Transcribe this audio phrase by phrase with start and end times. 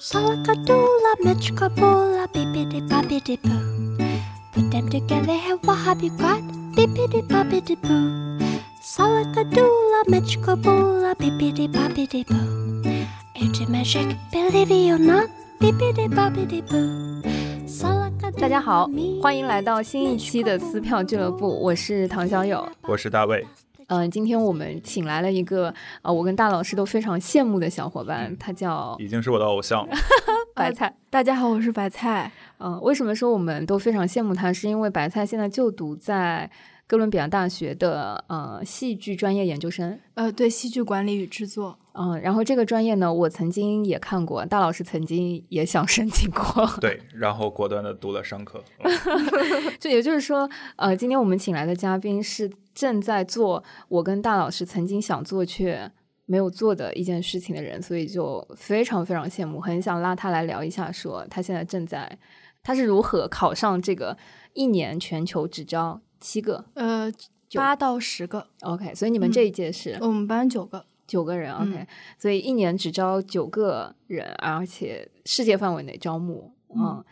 [0.00, 3.98] Salakadoola, mitchkaboola, bippity boppity boo.
[4.50, 6.40] Put them together, hey, what have you got?
[6.74, 8.38] Bippity boppity boo.
[8.80, 12.82] Salakadoola, mitchkaboola, bippity boppity boo.
[13.34, 15.28] It's a magic, believe it or not,
[15.60, 17.20] bippity boppity boo.
[18.38, 18.88] 大家好，
[19.20, 23.46] 欢迎来到新一期的撕票俱乐部，我是唐小友，我是大卫。
[23.90, 29.92] 嗯，今天我们请来了一个呃，我跟大老师都非常羡慕的小伙伴，他叫已经是我的偶像了，
[30.54, 30.94] 白菜。
[31.10, 32.30] 大家好，我是白菜。
[32.60, 34.52] 嗯，为什么说我们都非常羡慕他？
[34.52, 36.48] 是因为白菜现在就读在
[36.86, 39.98] 哥伦比亚大学的呃戏剧专业研究生。
[40.14, 41.76] 呃，对，戏剧管理与制作。
[41.94, 46.64] 嗯，然后这个专业呢，我曾经也看过，大老师曾经也想申请过。
[46.80, 48.62] 对，然后果断的读了商科。
[49.80, 52.48] 就也就是说，呃，今天我们请来的嘉宾是。
[52.80, 55.92] 正在做我跟大老师曾经想做却
[56.24, 62.18] 没有做的一件事情的人，所以就非常非常羡慕，很想拉他来聊一下，说他现在正在
[62.62, 64.16] 他是如何考上这个
[64.54, 67.12] 一年全球只招七个呃
[67.52, 68.46] 八到十个。
[68.62, 70.86] OK，所以你们这一届是我们班九个。
[71.06, 71.84] 九个人 OK，
[72.16, 76.80] 所以一年只招九个人，而且世界范围内招募嗯。
[76.80, 77.04] 嗯，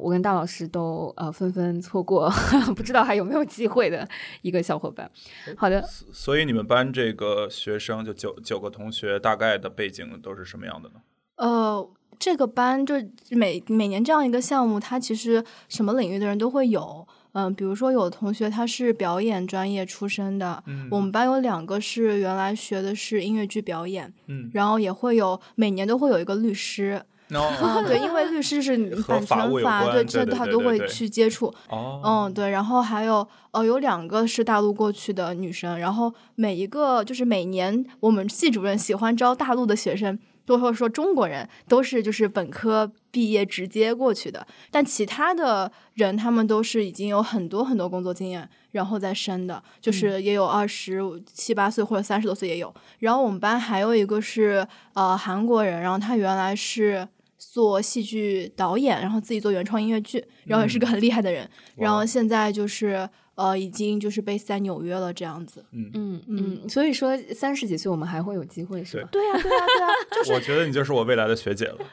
[0.00, 2.30] 我跟大老师都呃纷纷错过，
[2.76, 4.06] 不知道还有没有机会的
[4.42, 5.10] 一个小伙伴。
[5.56, 10.96] 好的，所以你们班这个学生就九九个同学，大概的背景都是什么样的呢？
[11.36, 12.94] 呃，这个班就
[13.30, 17.06] 每每年这样一个项目，它其实什么领域的人都会有。
[17.34, 27.02] 嗯，比如说有的同学他是表演专业出身的，我们班有两个是原来学的是音乐剧表演，嗯，然后也会有每年都会有一个律师。
[27.40, 31.46] 啊，对，因为律师是版权法，对，这他都会去接触。
[31.68, 51.00] 哦，嗯，对，然后还有，呃，有两个是大陆过去的女生，然后每一个就是每年我们系主任喜欢招大陆的学生，都会说中国人都是就是本科毕业直接过去的，但其他的人他们都是已经有很多很多工作经验，然后再升的，就是也有二十
[51.32, 52.74] 七八岁或者三十多岁也有。
[52.98, 57.08] 然后我们班还有一个是呃韩国人，然后他原来是。
[57.50, 61.48] 做戏剧导演，然后自己做原创音乐剧，然后也是个很厉害的人。
[61.76, 65.64] 然后现在就是呃，已经就是被塞纽约了这样子。
[65.72, 69.08] 嗯嗯嗯，所以说三十几岁我们还会有机会是吧？
[69.10, 71.78] 对呀对呀对呀，就是我觉得你就是我未来的学姐了。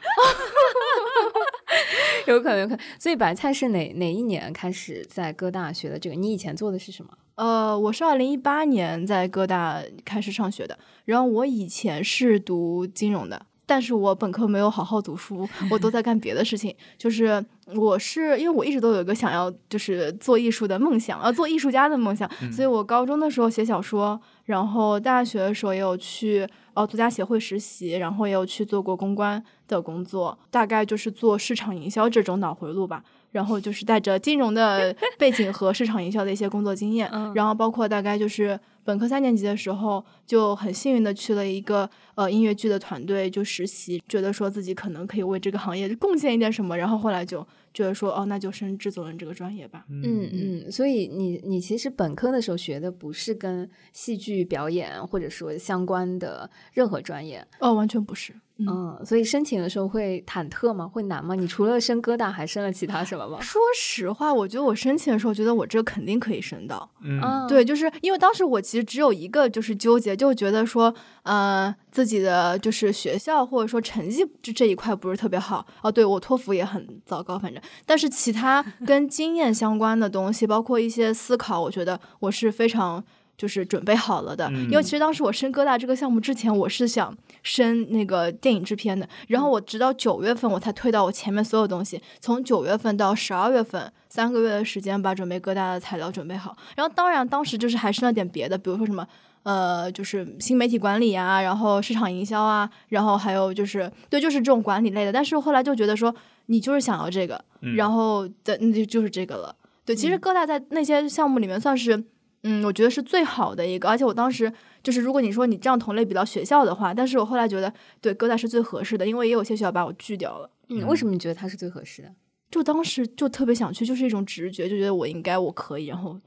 [2.28, 2.86] 有可能有可能。
[3.00, 6.16] 所以白菜是哪哪一年开始在哥大学的这个？
[6.16, 7.12] 你以前做的是什么？
[7.36, 13.48] 呃，我是二零一八年在哥大开始上学的，然后我以前是读金融的。
[13.70, 16.76] 但是我本科没有好好读书，我都在干别的事情。
[16.98, 22.28] 就是我是因为我一直都有一个想要就是做艺术的梦想，呃，做艺术家的梦想。
[22.52, 33.04] 所以我高中的时候写小说，然后大学的时候也有去呃作家协会实习，然后也有去做过公关的工作，大概就是做市场营销这种脑回路吧。
[33.32, 49.86] 然后就是带着金融的背景和市场营销的一些工作经验，然后包括大概就是本科三年级的时候就很幸运的去了一个呃音乐剧的团队就实习，觉得说自己可能可以为这个行业贡献一点什么，然后后来就觉得说哦那就升制作人这个专业吧。
[49.90, 57.46] 嗯嗯，所以你你其实本科的时候学的不是跟戏剧表演或者说相关的任何专业？
[57.60, 58.34] 哦，完全不是。
[58.68, 60.88] 嗯，所以申请的时候会忐忑吗？
[60.88, 61.36] 会难吗？
[61.36, 63.40] 你除了升哥大，还升了其他什么吗？
[63.42, 66.90] 说实话，我觉得我申请的时候，觉得我这肯定可以申到。
[67.02, 70.94] 嗯，对，就是因为当时我其实只有一个就是纠结，就觉得说，
[71.24, 75.66] 呃，自己的就是学校或者说成绩就这一块不是特别好。
[75.82, 83.04] 哦，对我托福也很糟糕，反正，但是其他跟经验相关的东西，包括一些思考，我觉得我是非常。
[83.40, 99.08] 就是准备好了的，因为其实当时我升哥大这个项目之前，我是想升那个电影制片的，然后我直到九月份我才推到我前面所有东西，从九月份到十二月份三个月的时间把准备哥大的材料准备好，然后当然当时就是还升了点别的，比如说什么
[99.44, 106.14] 呃就是新媒体管理啊，然后市场营销啊，然后还有就是对就是这种管理类的，但是后来就觉得说
[106.48, 107.42] 你就是想要这个，
[107.78, 109.56] 然后的那就就是这个了，
[109.86, 112.04] 对，其实哥大在那些项目里面算是。
[112.44, 114.52] 嗯，我觉得是最好的一个，而且我当时
[114.82, 120.50] 就是，如果你说你这样同类比到学校的话，但是我后来觉得，对哥大是最合适的，因为也有些学校把我拒掉了。
[120.70, 122.10] 嗯，为什么你觉得它是最合适的？
[122.50, 126.18] 就当时就特别想去，就是一种直觉，就觉得我应该，我可以，然后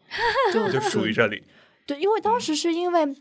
[0.52, 1.42] 就 就属于这里。
[1.86, 3.16] 对，因为当时是因为，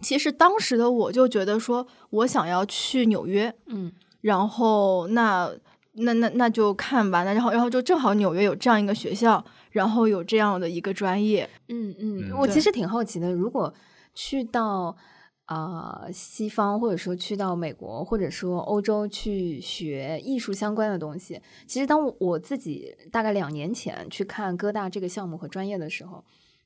[0.00, 3.90] 其实当时的我就觉得说我想要去纽约，嗯，
[4.20, 5.50] 然后那
[5.94, 9.44] 那那那就看吧，那然后然后就正好纽约有这样一个学校。
[9.70, 13.72] 然后有这样的一个专业，嗯嗯，我其实挺好奇的，如果
[14.14, 14.96] 去到
[15.46, 26.24] 啊，西方或者说去到美国或者说欧洲去学艺术相关的东西，其实当我自己大概两年前去看哥大这个项目和专业的时候，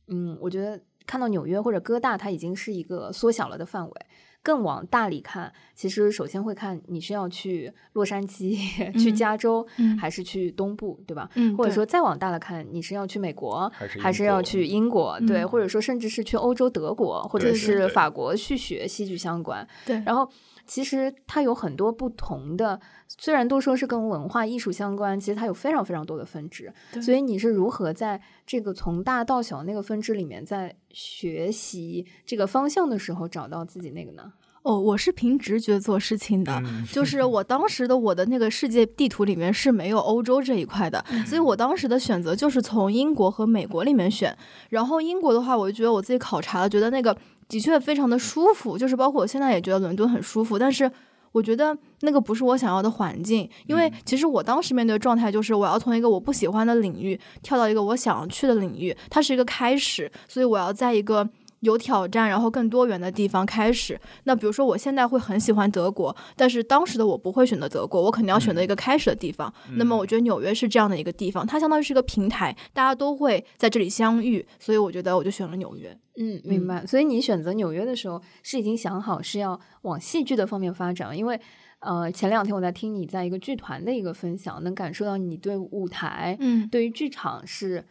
[0.08, 4.06] 嗯，我觉得看到纽约或者哥大，它已经是一个缩小了的范围。
[4.44, 8.56] 更往大里看，其实首先会看你是要去洛杉矶、
[9.02, 9.67] 去加州，
[9.99, 11.29] 还是去东部，对吧？
[11.35, 15.19] 嗯，或者说再往大了看，你是要去美国，还是要去英国？
[15.20, 19.67] 对，或者说甚至是去欧洲德国或者是法国去学戏剧相关。
[19.87, 20.29] 对，然后
[20.67, 22.79] 其实它有很多不同的，
[23.19, 26.72] 虽然都说是跟文化艺术相关，其实它有非常非常多的分支。
[27.00, 34.32] 所以你是如何在这个从大到小那个分支里面，在学习这个方向的时候找到自己那个呢？
[34.62, 36.58] 哦，我是凭直觉做事情的，
[36.90, 44.34] 就是我当时的我的那个世界地图里面是没有欧洲这一块的，所以我当时的选择就是从英国和美国里面选。
[44.70, 47.14] 然后英国的话，我就觉得我自己考察了，觉得那个
[47.46, 50.58] 的确非常的舒服，就是包括我现在也觉得伦敦很舒服。
[50.58, 50.90] 但是
[51.34, 61.28] 我觉得那个不是我想要的环境，因为其实我当时面对的状态就是我要从一个我不喜欢的领域跳到一个我想要去的领域，它是一个开始，所以我要在一个。
[61.64, 63.99] 有挑战，然后更多元的地方开始。
[64.25, 69.52] 那比如说，我现在会很喜欢德国，但是当时的我不会选择德国，我肯定要选择一个开始的地方。
[69.76, 75.99] 那么，我觉得纽约是这样的一个地方，它相当于是一个平台，大家都会在这里相遇，所以我觉得我就选了纽约。
[76.16, 76.87] 嗯，明白。
[76.87, 81.40] 所以你选择纽约的时候，是已经想好是要往戏剧的方面发展，因为
[81.81, 87.84] 呃，前两天我在听你在一个剧团的一个分享，能感受到你对舞台，嗯，对于剧场是。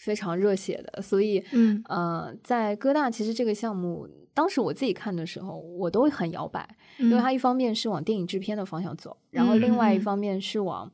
[0.00, 6.66] 非常热血的，所以，嗯，呃，在哥大其实这个项目，当时我自己看的时候，我都很摇摆，
[6.96, 10.90] 因为它一方面是往电影制片的方向走，然后另外一方面是往，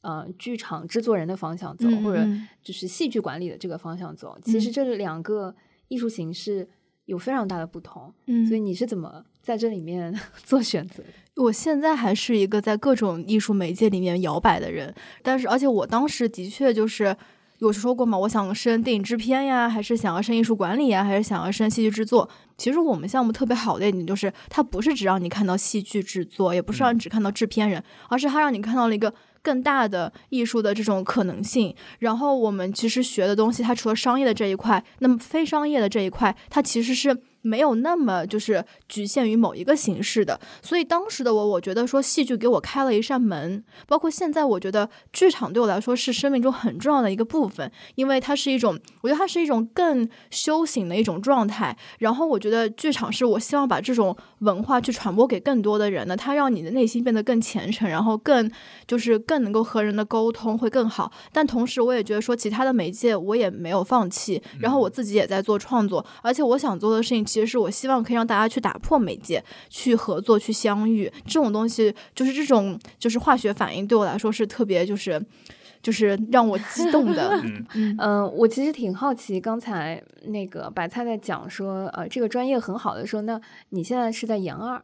[0.00, 2.26] 呃，剧场制作人的方向走，或者
[2.60, 4.36] 就是戏剧管理的这个方向走。
[4.42, 5.54] 其实这两个
[5.86, 6.68] 艺术形式
[7.04, 10.12] 有非常大的不同，嗯，所以你是怎么在这里面
[10.42, 11.08] 做选择的？
[11.44, 17.16] 我现在还是一个在各种艺术媒介里面摇摆的人，但是而且我当时的确就是。
[17.58, 18.16] 有说过吗？
[18.16, 22.28] 我想升电影制片呀，还是想要升艺术管理呀，还是想要升戏剧制作？
[22.56, 29.12] 其实我们项目特别好的一点就是，它不是只让你看到戏剧制作，也不是让你只看到制片人，而是它让你看到了一个
[29.42, 31.74] 更大的艺术的这种可能性。
[31.98, 37.16] 然后我们其实学的东西，它除了商业的这一块，那么非商业的这一块，它其实是。
[37.42, 51.76] 没有那么就是局限于某一个形式的，所以当时的我，我觉得说戏剧给我开了一扇门，包括现在，我觉得剧场对我来说是生命中很重要的一个部分，因为它是一种，我觉得它是一种更修行的一种状态。
[51.98, 58.50] 然后我觉得剧场是我希望把这种文化去传播给更多的人的，它让你的内心变得更虔诚，然后更
[58.86, 61.12] 就是更能够和人的沟通会更好。
[61.32, 67.27] 但同时，我也觉得说其他的媒介我也没有放弃，然后我自己也在做创作，而且我想做的事情。
[67.28, 71.12] 其实是我希望可以让大家去打破媒介，去合作，去相遇。
[71.26, 75.22] 这种东西就是这种就是化学反应，对我来说是特别就是
[75.82, 77.38] 就是让我激动的。
[77.98, 83.38] 嗯，我其实挺好奇，刚才那个白菜在讲说，呃，这个专业很好的时候，那
[83.68, 84.82] 你现在是在研二、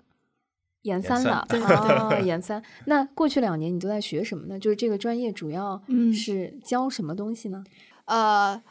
[0.82, 2.18] 研三了啊？
[2.22, 2.62] 研三。
[2.84, 4.58] 那过去两年你都在学什么呢？
[4.58, 5.82] 就是这个专业主要
[6.12, 7.64] 是教什么东西呢？
[8.04, 8.62] 呃。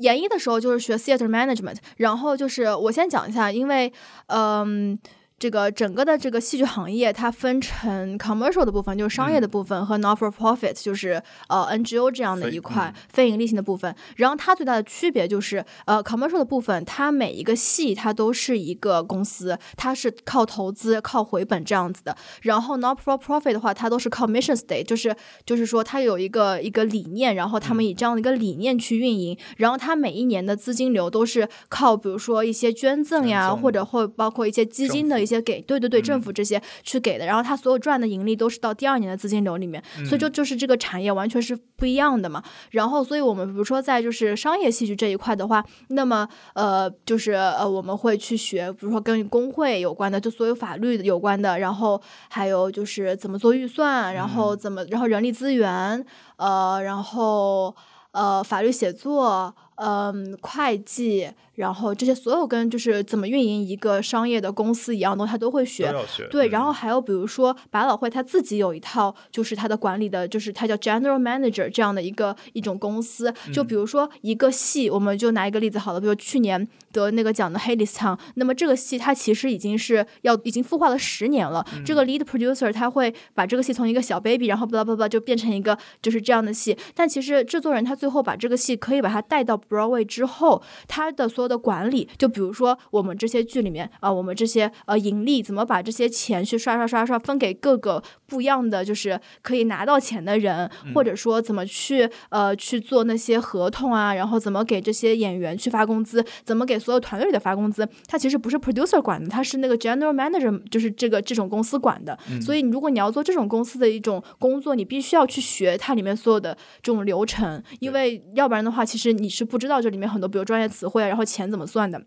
[0.00, 3.92] 研一的时候就是学 theater management，然后就是我先讲一下，因为，
[4.26, 4.98] 嗯。
[5.40, 13.96] 这个整个的这个戏剧行业，它分成 commercial 的部分，就是商业的部分，和 not for profit，就是呃 NGO 这样的一块非盈利性的部分。
[14.16, 22.14] 然后它最大的区别就是，呃 commercial 的部分，它每一个戏它都是一个公司，它是靠投资、靠回本这样子的。
[22.42, 25.16] 然后 not for profit 的话，它都是靠 mission state，就是
[25.46, 29.34] 就是说它有一个一个理念，然后他们以这样的一个理念去运营。
[29.56, 35.29] 然后它每一年的资金流都是靠，比如说一些捐赠呀，或者或包括一些基金的一些。
[35.34, 42.42] 些给对对对政府这些去给的，然后他所有赚的盈利都是到第二年的资金流里面，所以就就是这个产业完全是不一样的嘛。
[42.70, 56.04] 然后，所以我们比如说在就是商业戏剧这一块的话，那么呃就是呃我们会去学，比如说跟工会有关的，就所有法律有关的，然后还有就是怎么做预算，然后怎么然后人力资源，
[56.36, 57.74] 呃然后
[58.12, 61.28] 呃法律写作，嗯会计。
[61.56, 65.92] 然后这些所有跟就是怎么运营一个商业的公司一样的东西，他都会学。
[66.30, 73.34] 对，然后还有比如说百老汇他自己有一套，就是他的管理的，就是他叫 General Manager 这样的一个一种公司。
[73.52, 81.62] 就比如说一个戏，我们就拿一个例子好了，比如去年得那个奖的《h a d e s Town》，那么这个戏它其实已经是要已经孵化了十年了。
[81.84, 86.74] 这个 Lead Producer 他会把这个戏从一个小 baby，然后巴拉巴拉就变成一个就是这样的戏。
[86.94, 112.18] 但其实制作人他最后把这个戏可以把它带到 Broadway 之后，它的所有的管理，就比如说我们这些剧里面啊，我们这些呃盈利怎么把这些钱去刷刷刷刷分给各个不一样的就是可以拿到钱的人，或者说怎么去呃去做那些合同啊，然后怎么给这些演员去发工资，怎么给所有团队里的发工资，它其实不是 producer 管的，它是那个 general manager，就是这个这种公司管的。
[112.40, 122.00] 所以如果你要做这种公司的一种工作，你必须要去学它里面所有的这种流程，因为要不然的话，其实你是不知道这里面很多比如专业词汇，然后钱怎么算的。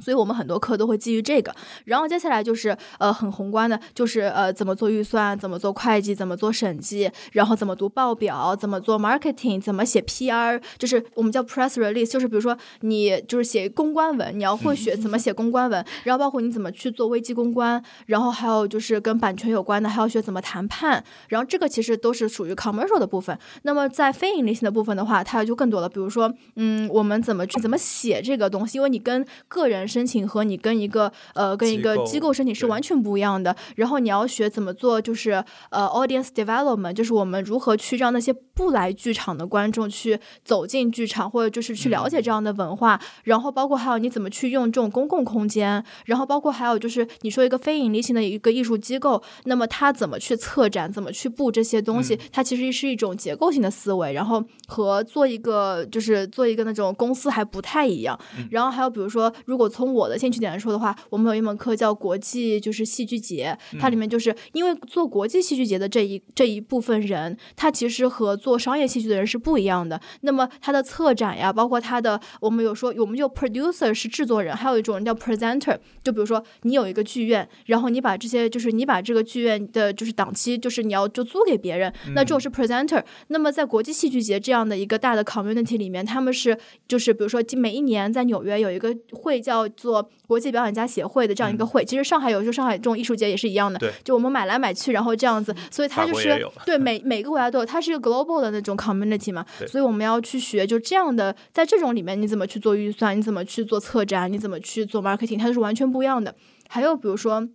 [0.00, 1.54] 所以我们很多课都会基于这个，
[1.84, 23.38] 然后接下来就是呃很宏观的，就是呃怎么做预算，怎么做会计，怎么做审计，然后怎么读报表，怎么做 marketing，怎么写 PR，就是我们叫 press release，就是比如说你就是写公关文，你要会学怎么写公关文，然后包括你怎么去做危机公关，然后还有就是跟版权有关的，还要学怎么谈判，然后这个其实都是属于 commercial 的部分。
[23.62, 29.89] 那么在非盈利性的部分的话，它就更多了，比如说嗯我们怎么去怎么写这个东西，因为你跟个人。
[29.90, 33.54] 申请和你跟一个呃跟一个机构申请是完全不一样的。
[33.74, 43.00] 然后你要学怎么做，就是呃 audience development，就是我们如何去让那些不来剧场的观众去走进剧场，或者就是去了解这样的文化。
[43.24, 45.84] 然后包括还有你怎么去用这种公共空间。
[46.04, 54.12] 然后包括还有就是你说一个非盈利性的一个艺术机构，那么它怎么去策展，怎么去布这些东西，它其实是一种结构性的思维。
[54.12, 58.18] 然后和做一个就是做一个那种公司还不太一样。
[58.50, 69.98] 然后还有比如说如果从从我的兴趣点来说的话，我们有一门课叫国际就是戏剧节，它里面就是因为做国际戏剧节的这一这一部分人，他其实和做商业戏剧的人是不一样的。
[70.20, 75.78] 那么他的策展呀，包括他的，我们有说我们就 producer 是制作人，还有一种人叫 presenter。
[76.04, 83.02] 就比如说你有一个剧院，然后你把这些就是你把这个剧院的就是档期就是你要就租给别人，那这种是 presenter。
[83.28, 89.59] 那么在国际戏剧节这样的一个大的 community 里面，他们是就是比如说每一年在纽约有一个会叫。
[89.68, 106.34] 做国际表演家协会的这样一个会，其实上海有时候上海这种艺术节也是一样的，就我们买来买去，然后这样子，所以它就是对 每每个国家都有，它是一个 global 的那种 community 嘛，所以我们要去学就这样的，在这种里面你怎么去做预算，你怎么去做策展，你怎么去做 marketing，它是完全不一样的。
[106.68, 107.48] 还有比如说。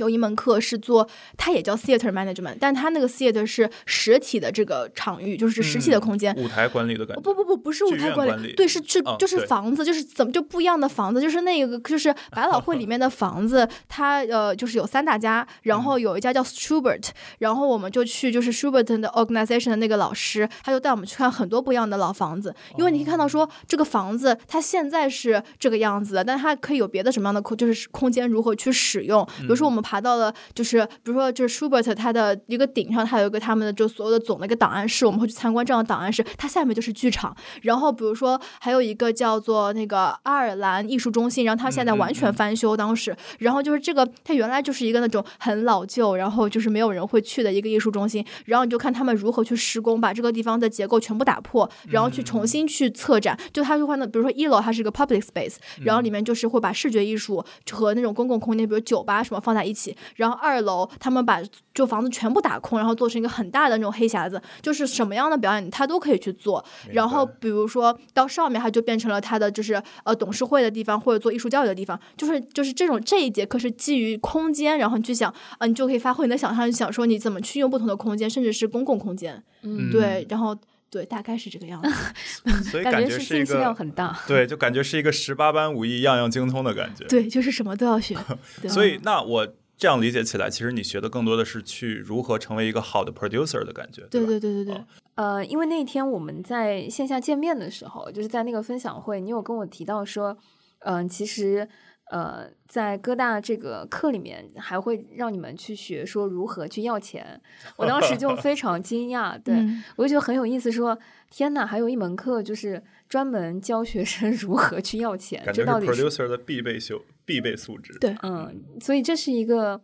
[0.00, 7.20] 有一门课是做，它也叫 theater management，但它那个 theater 是实体的这个场域，就是实体的空间，舞台管理的感觉。
[7.20, 17.08] 不不不，不是舞台管理，对，是是就是房子，就是怎么就不一样的房子，就是那个就是 百老汇里面的房子，它呃就是有三大家，然后有一家叫 Schubert，
[17.40, 29.80] 然后我们就去就是 Schubert 的 organization 的那个老师，他就带我们去看很多不一样的老房子，因为你可以看到说这个房子它现在是这个样子的，但它可以有别的什么样的空，就是空间如何去使用，比如说我们。
[29.90, 36.24] 爬到了，就是比如说，就是 Schubert 它的一个顶上，它有一个他们的就所有的总的一个档案室，我们会去参观这样的档案室。
[36.38, 37.36] 它下面就是剧场。
[37.62, 43.16] 然后比如说还有一个叫做那个爱尔兰艺术中心，然后它现在完全翻修，当时。
[43.40, 48.24] 然后就是这个，它原来就是一个那种很老旧，然后就是没有人会去的一个艺术中心。
[48.44, 53.36] 然后你就看他们如何去施工，把这个地方的结构全部打破，然后去重新去策展。
[53.52, 59.79] 就它就换的，比如说一楼它是一个 public space，然后里面就是会把视觉艺术和那种公共空间，比如酒吧什么放在一起。
[60.16, 61.40] 然后二楼他们把
[61.72, 66.64] 就房子全部打空，然后做成一个很大的那种黑匣子，就是什么样的表演他都可以去做。
[66.92, 79.42] 然后比如说到上面，它就变成了他的就是呃董事会的地方或者做艺术教育的地方，就是就是这种这一节课是基于空间，然后你去想啊，你就可以发挥你的想象，想说你怎么去用不同的空间，甚至是公共空间。
[79.62, 80.56] 嗯，对，然后
[80.90, 81.90] 对，大概是这个样子。
[82.70, 84.18] 所以感觉是信息量很大。
[84.26, 87.04] 对，就感觉是一个十八般武艺样样精通的感觉。
[87.06, 88.16] 对，就是什么都要学。
[88.68, 89.46] 所以那我。
[89.80, 94.02] 这样理解起来，其实你学的更多的是去如何成为一个好的 producer 的感觉。
[94.10, 94.84] 对对对对对。
[95.14, 100.36] 呃，因为那天我们在线下见面的时候，就是在那个分享会，你有跟我提到说，
[100.80, 101.66] 嗯，其实
[102.10, 107.40] 呃，在哥大这个课里面，还会让你们去学说如何去要钱。
[107.78, 109.54] 我当时就非常惊讶， 对
[109.96, 110.98] 我就觉得很有意思，说
[111.30, 117.00] 天呐，还有一门课就是专门教学生如何去要钱，这到底是 producer 的必备修。
[117.30, 117.96] 必备素质。
[118.00, 119.80] 对，嗯，所以这是一个，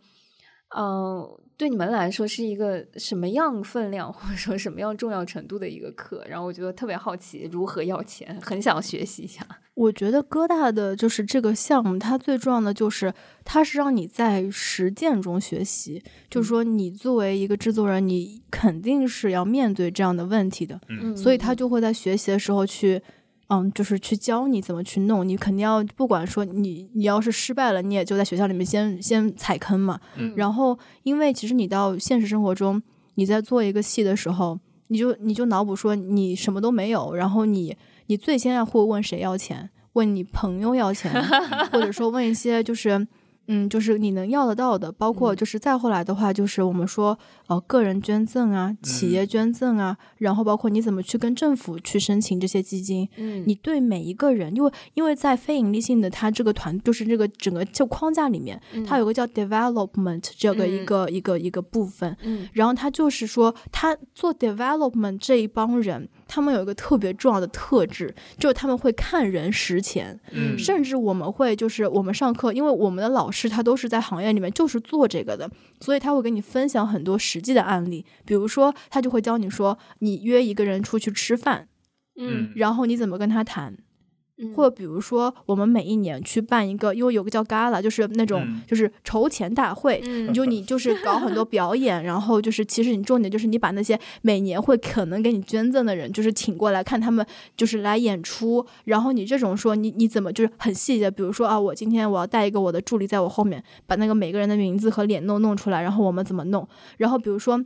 [0.75, 1.25] 嗯，
[1.55, 6.25] 对你们来说是一个什么样分量或者说什么样重要程度的一个课？
[6.27, 9.47] 然后我觉得特别好奇如何要钱，很想学习一下。
[9.75, 13.13] 我觉得哥大的就是这个项目，它最重要的就是
[13.45, 23.01] 它是让你在实践中学习，就是说你作为一个制作人，你肯定是要面对这样的问题的，嗯，所以他就会在学习的时候去。
[23.49, 29.99] 嗯，就是去教你怎么去弄，你肯定要不管说你你要是失败了，你也就在学校里面先先踩坑嘛。
[30.35, 32.81] 然后，因为其实你到现实生活中，
[33.15, 37.75] 你在做一个戏的时候，你就你就脑补说你什么都没有，然后你
[38.07, 39.69] 你最先要会问谁要钱？
[39.93, 41.11] 问你朋友要钱，
[41.71, 43.07] 或者说问一些就是。
[43.47, 66.09] 嗯，就是你能要得到的，包括就是再后来的话，就是我们说，呃，个人捐赠啊，企业捐赠啊，然后包括你怎么去跟政府去申请这些基金，嗯，你对每一个人，因为因为在非盈利性的它这个团，就是这个整个就框架里面，它有个叫 development 这个一个一个一个部分，嗯，然后它就是说，他做 development 这一帮人。
[66.27, 81.67] 他们有一个特别重要的特质，就是他们会看人识钱，嗯，甚至我们会就是我们上课，因为我们的老师他都是在行业里面就是做这个的，所以他会给你分享很多实际的案例，比如说他就会教你说，你约一个人出去吃饭，
[82.19, 83.77] 嗯，然后你怎么跟他谈。
[84.55, 97.25] 或比如说，我们每一年去办一个，因为有个叫 Gala，就是那种就是筹钱大会，你就你就是搞很多表演，然后就是其实你重点就是你把那些每年会可能给你捐赠的人，就是请过来看他们
[97.55, 106.67] 就是来演出，然后你这种说你你怎么就是很细节，比如说啊，我今天我要带一个我的助理在我后面，把那个每个人的名字和脸弄弄出来，然后我们怎么弄，
[106.97, 107.65] 然后比如说。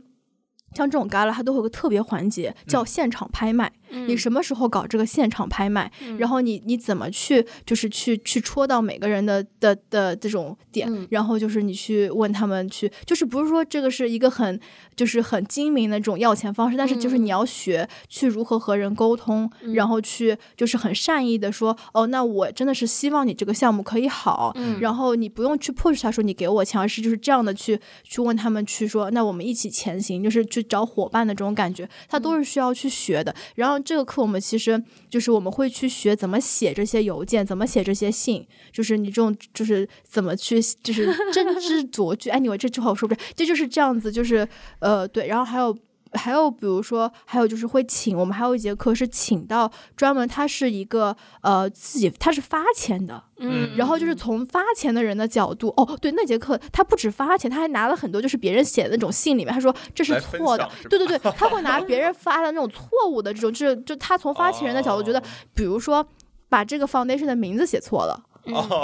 [0.74, 3.70] 像这种 gala，，它都会有个特别环节，叫现场拍卖。
[4.06, 5.90] 你什么时候搞这个现场拍卖？
[6.18, 10.90] 然后你你怎么去，就是去去戳到每个人的的的这种点？
[11.10, 14.58] 然后就是你去问他们去，就是不是说这个是一个很
[14.96, 24.56] 就是很精明的这种要钱方式，但是就是你要学去如何和人沟通，然后去就是很善意的说，哦，那我真的是希望你这个项目可以好。
[24.80, 30.60] 然后你不用去 push 他说你给我钱，而是就是这样的去去问他们去说，那我们一起前行，就是去。
[30.72, 33.34] 找伙伴的这种感觉，他都是需要去学的。
[33.56, 42.30] 然后这个课我们其实就是我们会去学怎么写这些邮件，怎么写这些信，就是你这种就是怎么去就是真知灼句。
[42.30, 44.48] 哎，你我这句话我说不出，这就是这样子，就是
[44.78, 45.26] 呃对。
[45.26, 45.76] 然后还有。
[46.14, 65.22] 还有，比如说，还有就是会请我们，还有一节课是请到专门，他是一个呃自己他是发钱的，嗯，然后就是从发钱的人的角度，哦，对，那节课他不止发钱，他还拿了很多就是别人写的那种信里面，他说这是错的，对对对，他会拿别人发的那种错误的这种，就是就他从发钱人的角度觉得，
[65.54, 66.06] 比如说
[66.48, 68.22] 把这个 foundation 的名字写错了。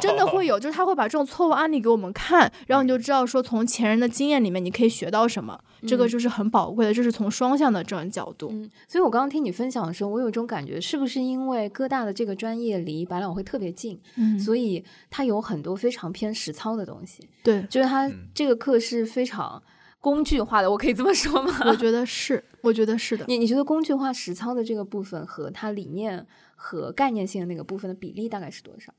[0.01, 8.49] 真的会有，就是他会把这种错误案例给我们看，然后你就知道说从前人的经验里面你可以学到什么，这个就是很宝贵的，这是从双向的这种角度。
[8.53, 17.29] 嗯，所以我刚刚听你分享的时候，我有一种感觉，是不是因为哥大的这个专业离百老汇特别近，嗯，所以它有很多非常偏实操的东西。
[17.43, 19.61] 对，就是它这个课是非常
[20.01, 21.53] 工具化的，我可以这么说吗？
[21.67, 23.25] 我 觉得是，我觉得是的。
[23.27, 28.93] 你你觉得工具化实操的这个部分和它理念和概念性的那个部分的比例大概是多少？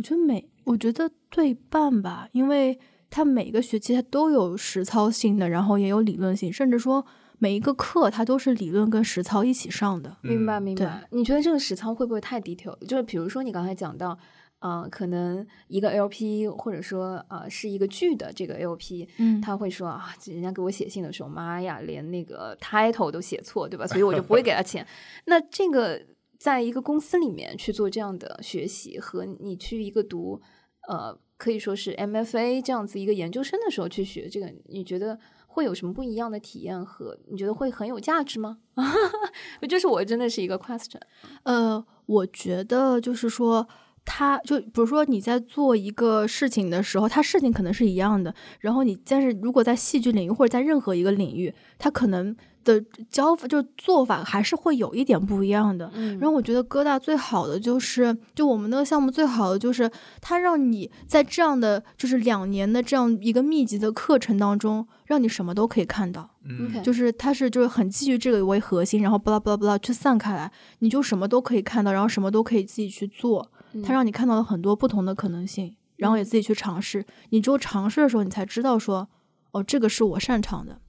[0.00, 2.78] 我觉得每我觉得对半吧，因为
[3.10, 7.04] 它每个学期它都有实操性的，然后也有理论性，甚至说
[7.38, 10.16] 每一个课它都是理论跟实操一起上的。
[10.22, 11.06] 明白明白。
[11.10, 12.74] 你觉得这个实操会不会太 detail？
[12.86, 14.18] 就是比如说你刚才讲到，
[14.60, 23.86] 嗯，可能一个 LP 或者说呃是一个剧的这个 LP，嗯，他会说啊，人家给我写信的时候，妈呀，连那个 title 都写错，对吧？
[23.86, 24.86] 所以我就不会给他钱。
[25.26, 26.00] 那这个。
[26.40, 30.40] 在一个公司里面去做这样的学习，和你去一个读，
[30.88, 36.82] 呃，可以说是 MFA 这样子一个研究生的时候去学这个，你觉得会有什么不一样的体验？
[36.82, 38.56] 和你觉得会很有价值吗？
[39.68, 41.02] 这是我真的是一个 question。
[41.42, 43.68] 呃，我觉得就是说，
[44.06, 52.34] 他就比如说你在做一个事情的时候，他事情可能是一样的，然后你但是如果在戏剧领域或者在任何一个领域，他可能。
[52.64, 55.90] 的教法就做法还是会有一点不一样的。
[56.18, 66.28] 然后我觉得哥大最好的就是，就我们那个项目最好的就是，它让你在这样的就是两年的这样一个密集的课程当中，让你什么都可以看到。
[66.44, 73.50] 嗯，就是它是就是很基于这个为核心，然后巴拉巴拉巴拉去散开来，你就什么都可以看到，然后什么都可以自己去做。
[73.84, 77.04] 它让你看到了很多不同的可能性，然后也自己去尝试。
[77.28, 79.08] 你只有尝试的时候，你才知道说，
[79.52, 80.80] 哦，这个是我擅长的。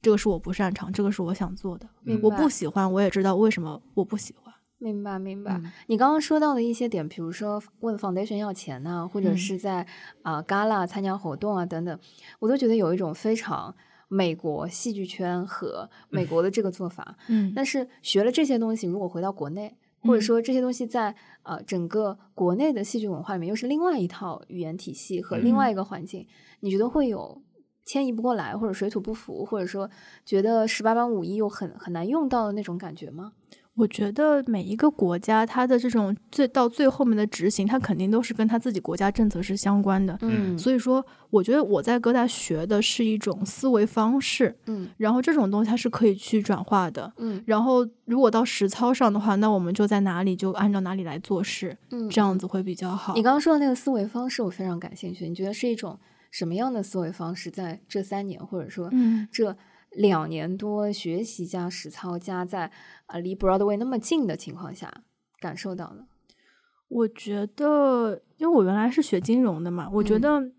[0.00, 1.88] 这个是我不擅长，这个是我想做的。
[2.22, 4.54] 我不喜欢，我也知道为什么我不喜欢。
[4.78, 5.60] 明白，明白。
[5.88, 9.84] 你刚刚说到的一些点，比如说问 foundation 要钱呐，或者是在
[10.22, 11.98] 啊 gala 参加活动啊等等，
[12.38, 13.74] 我都觉得有一种非常
[14.06, 17.16] 美国戏剧圈和 美国的这个做法。
[17.26, 17.52] 嗯。
[17.56, 26.24] 但是学了这些东西，如果回到国内，或者说这些东西在呃整个国内的戏剧文化里面，又是另外一套语言体系和另外一个环境，
[26.60, 27.42] 你觉得会有？
[27.88, 29.88] 迁移不过来，或者水土不服，或者说
[30.22, 33.32] 觉得十八般武艺又很很难用到的那种感觉吗？
[33.76, 40.18] 我觉得每一个国家，它的这种最到最后面的执行，它肯定都是跟他自己国家政策是相关的。
[40.20, 44.54] 嗯，所以说，我觉得我在哥大学的是一种思维方式。
[44.66, 47.10] 嗯，然后这种东西它是可以去转化的。
[47.16, 51.78] 嗯，然后如果到实操上的话，那我们就在哪里就按照哪里来做事。
[51.92, 53.14] 嗯，这样子会比较好。
[53.14, 55.26] 你刚刚说的那个思维方式，我非常感兴趣。
[55.26, 55.96] 你觉得是一种
[56.30, 57.50] 什么样的思维方式？
[57.50, 59.56] 在这三年，或者说，嗯，这。
[59.92, 62.70] 两年多学习加实操加在
[63.06, 64.92] 啊离 Broadway 那么近的情况下
[65.40, 66.06] 感受到的，
[66.88, 70.52] 我觉得，因为我原来是学金融的嘛，我觉得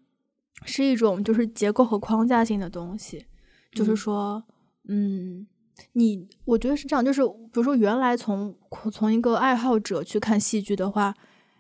[0.66, 3.28] 是一种就是结构和框架性的东西，
[3.72, 4.44] 就是说，
[4.88, 5.46] 嗯，
[5.94, 8.58] 你我觉得是这样，就是比如说原来从
[8.92, 11.14] 从一个爱好者去看戏剧的话，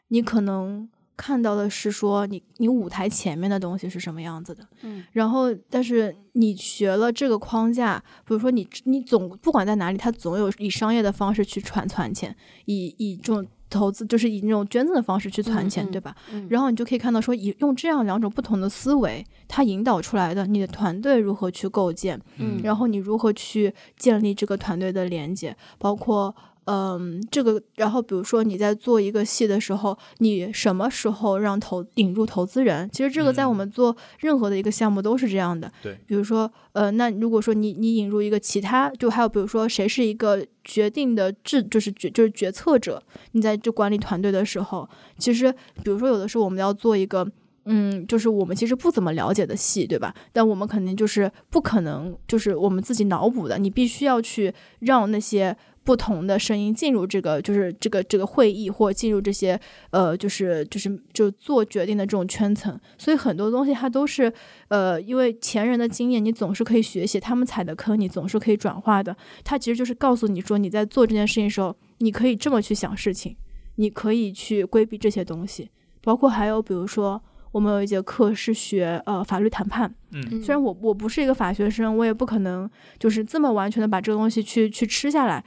[0.08, 0.90] 你可能。
[1.22, 12.34] 看到的是说你你舞台前面的东西是什么样子的，嗯，然后但是你学了这个框架，比如说你你总不管在哪里，它总有以商业的方式去传传钱，
[12.68, 16.16] 以以这种投资就是以那种捐赠的方式去传钱，对吧？
[16.50, 26.34] 然后你就可以看到说以用这样两种不同的思维，它引导出来的你的团队如何去构建，嗯，然后你如何去建立这个团队的连接，包括。
[26.72, 32.88] 嗯，这个，然后比如说你在做一个戏的时候，你什么时候让投引入投资人？
[32.92, 35.72] 其实这个在我们做任何的一个项目都是这样的。
[35.82, 43.02] 对，比如说，呃，那如果说你你引入一个其他，就还有比如说谁是一个决定的制，就是决就是决策者，
[43.32, 45.52] 你在这管理团队的时候，其实
[45.84, 47.28] 比如说有的时候我们要做一个，
[47.66, 50.14] 嗯，就是我们其实不怎么了解的戏，对吧？
[50.32, 55.58] 但我们肯定就是不可能就是我们自己脑补的，你必须要去让那些。
[55.90, 62.80] 不同的声音进入这个，就是这个这个会议，或进入这些呃，就是就是就做决定的这种圈层。
[62.96, 64.32] 所以很多东西它都是
[64.68, 69.18] 呃，因为前人的经验，你总是可以学习，他们踩的坑你总是可以转化的。
[69.44, 73.36] 它其实就是告诉你说，你在做这件事情的时候，你可以这么去想事情，
[73.78, 75.72] 你可以去规避这些东西。
[76.04, 77.20] 包括还有比如说，
[77.52, 79.92] 我们有一节课是学呃法律谈判。
[80.12, 85.44] 嗯，虽然我我不是一个法学生，我也不可能就是这么完全的把这个东西去去吃下来。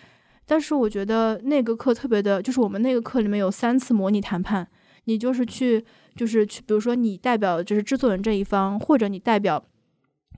[0.47, 4.69] 但是我觉得那个课特别的，就是我们那个课里面有三次模拟谈判，
[5.05, 5.85] 你就是去，
[6.17, 9.65] 就是去，比如说你代表就是制作人这一方，或者你代表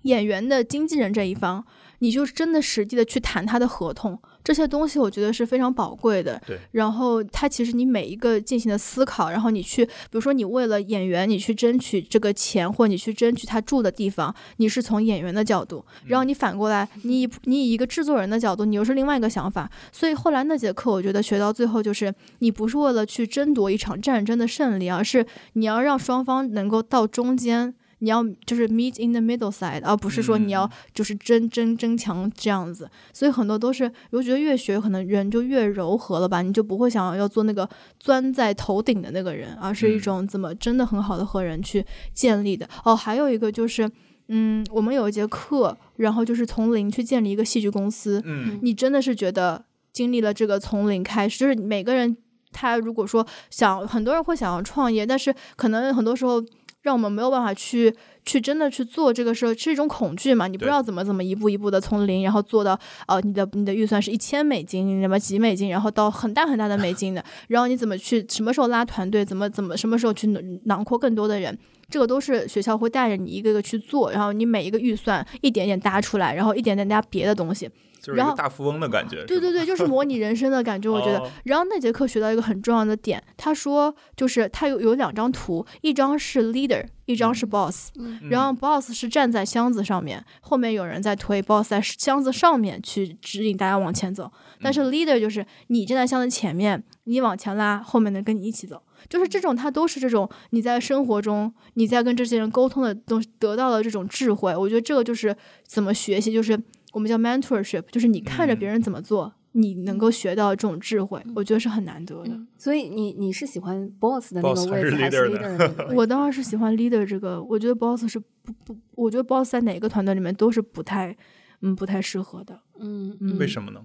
[0.02, 1.64] 演员的经纪人这一方，
[1.98, 4.20] 你就真的实际的去谈他的合同。
[4.44, 6.40] 这些东西我觉得是非常宝贵的。
[6.46, 6.58] 对。
[6.72, 15.84] 然后它其实你每一个进行的思考，然后你去，比如说你为了演员，你去争取这个钱，或你去争取他住的地方，你是从演员的角度。
[16.06, 19.70] 然后你反过来，你以你以一个制作人的角度，你又是另外一个想法。
[19.90, 27.74] 所以后来那节课，我觉得学到最后就是，你不是为了去争夺一场战争的胜利，而是你要让双方能够到中间。
[28.04, 37.66] 你要就是 meet in the middle side，而不是说你要就是争争争强这样子，所以很多都是我觉得越学可能人就越柔和了吧，你就不会想要要做那个
[37.98, 42.68] 钻在头顶的那个人，而是一种怎么真的很好的和人去建立的。
[42.84, 43.90] 哦，还有一个就是，
[44.28, 48.20] 嗯，我们有一节课，然后就是从零去建立一个戏剧公司。
[48.26, 49.64] 嗯，你真的是觉得
[49.94, 52.14] 经历了这个从零开始，就是每个人
[52.52, 56.44] 他如果说想，很多人会想要创业，但是可能很多时候。
[56.84, 57.92] 让我们没有办法去
[58.26, 60.46] 去真的去做这个事儿，是一种恐惧嘛？
[60.46, 70.26] 你不知道怎么怎么一步一步的从零，然后做到呃你的你的预算是一千美金，什么几美金，然后到很大很大的美金的， 然后你怎么去什么时候拉团队，怎么怎么什么时候去
[70.64, 71.58] 囊括更多的人，
[71.94, 77.70] 这个都是学校会带着你一个个去做，然后你每一个预算一点点搭出来，然后一点点搭别的东西。
[78.00, 80.90] 就是一个大富翁的感觉，对对对，就是模拟人生的感觉。
[80.90, 87.92] 我觉得，然后那节课学到一个很重要的点，他说就是他有有两张图，一张是 leader，一张是 boss。
[88.28, 94.30] 然后 boss 是站在箱子上面，后面有人在推，boss 在箱子上面去指引大家往前走。
[94.60, 98.82] 但是 leader 就是你站在箱子前面，你往前拉，后面的跟你一起走。
[99.08, 104.54] 就是这种，他都是这种你在生活中你在跟这些人沟通的东西得到了这种智慧。
[104.56, 105.36] 我觉得这个就是
[105.66, 106.60] 怎么学习，就是。
[106.94, 112.38] 我们叫 mentorship，就是你看着别人怎么做，你能够学到这种智慧，我觉得是很难得的。
[112.56, 115.92] 所以你你是喜欢 boss 的那个位置还是 leader 的？
[115.96, 117.42] 我当然是喜欢 leader 这个。
[117.42, 121.16] 我觉得 boss 是不不，我觉得 boss 在哪个团队里面都是不太
[121.62, 122.60] 嗯不太适合的。
[122.78, 123.38] 嗯嗯。
[123.38, 123.80] 为什么呢？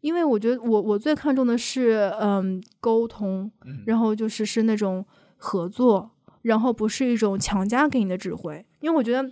[0.00, 3.50] 因为我觉得我我最看重的是嗯沟通，
[3.86, 5.04] 然后就是是那种
[5.36, 6.10] 合作，
[6.42, 8.64] 然后不是一种强加给你的指挥。
[8.80, 9.30] 因为我觉得。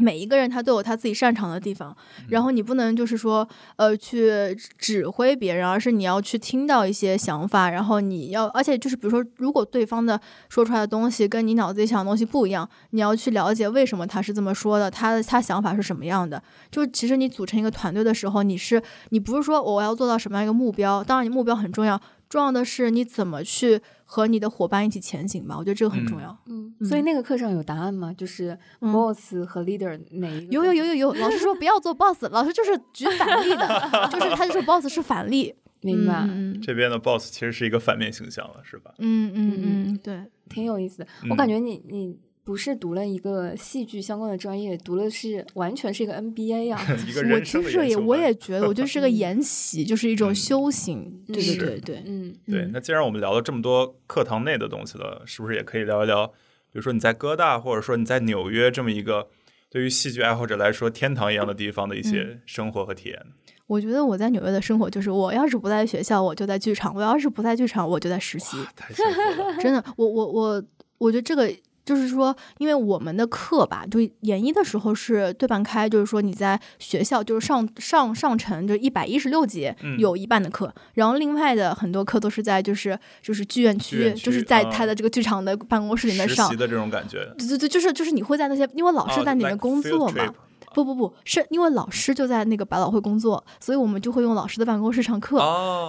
[0.00, 1.96] 每一个人他都有他自己擅长的地方，
[2.28, 16.42] 然后你不能就是说，呃，去指挥别人，而是你要去听到一些想法，然后你要，而且就是比如说，如果对方的说出来的东西跟你脑子里想的东西不一样，你要去了解为什么他是这么说的，他的他想法是什么样的。
[16.70, 22.00] 就其实你组成一个团队的时候，你是你不是说我要做到什么样一个目标，当然你目标很重要。
[22.28, 23.80] 重要的是你怎么去
[24.12, 26.36] 和你的伙伴一起前行吧，我觉得这个很重要。
[26.46, 28.12] 嗯，所以那个课上有答案吗？
[28.12, 30.52] 就是 boss 和 leader 哪一个？
[30.52, 36.28] 有有有有有，老师说不要做 boss，老师就是举反例的，就是他就说 boss 是反例， 明白？
[36.60, 38.92] 这边的 boss 其实是一个反面形象了，是吧？
[38.98, 41.06] 嗯嗯嗯，对，挺有意思的。
[41.30, 42.18] 我感觉你你。
[42.50, 46.84] 不是读了一个戏剧相关的专业，读的是完全是一个 MBA 啊！
[47.32, 51.22] 我其实也我也觉得，我就是个 研习，就是一种修行。
[51.28, 52.68] 对对对对，嗯，对。
[52.72, 56.26] 那既然我们聊了这么多课堂内的东西了，是不是也可以聊一聊？
[56.26, 56.32] 比
[56.72, 59.28] 如说你在哥大，或者说你在纽约这么一个
[59.70, 63.26] 对于戏剧爱好者来说天堂一样的地方的一些生活和体验？
[63.68, 68.56] 我觉得我在纽约的生活就是，我要是不在学校，我就在剧场；我要是不在剧场，我就在实习。
[68.74, 69.04] 太幸
[69.36, 69.56] 福了！
[69.62, 70.64] 真的，我我我，
[70.98, 71.48] 我觉得这个。
[71.90, 87.28] 就是说，因为我们的课吧，就研一的时候是对半开，就是说你在学校就是上上上层就一百一十六节有一半的课，然后另外的很多课都是在就是就是剧院区，就是在他的这个剧场的办公室里面上的这种感觉。
[87.36, 90.32] 对对对，就是就是你会在那些，因为老师在里面工作嘛。
[90.72, 95.36] 不不不是因为老师就在那个百老汇工作，所以我们就会用老师的办公室上课，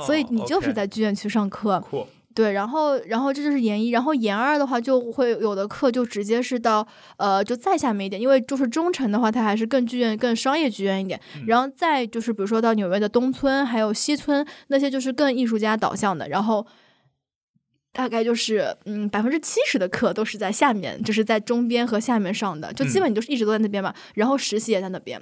[0.07, 1.79] 所以你就是在剧院区上课。
[2.34, 11.20] 对，然后，然后这就是研一，然后研二的话就会有的课就直接是到呃，就再下面一点，因为就是中城的话，它还是更剧院、更商业剧院一点。
[11.46, 16.65] 然后再就是比如说到纽约的东村还有西村那些就是更艺术家导向的，然后
[17.91, 23.94] 大概就是嗯百分之七十的课都是在下面，就是在中边和下面上的，就基本你就是一直都在那边嘛。
[24.15, 25.22] 然后实习也在那边，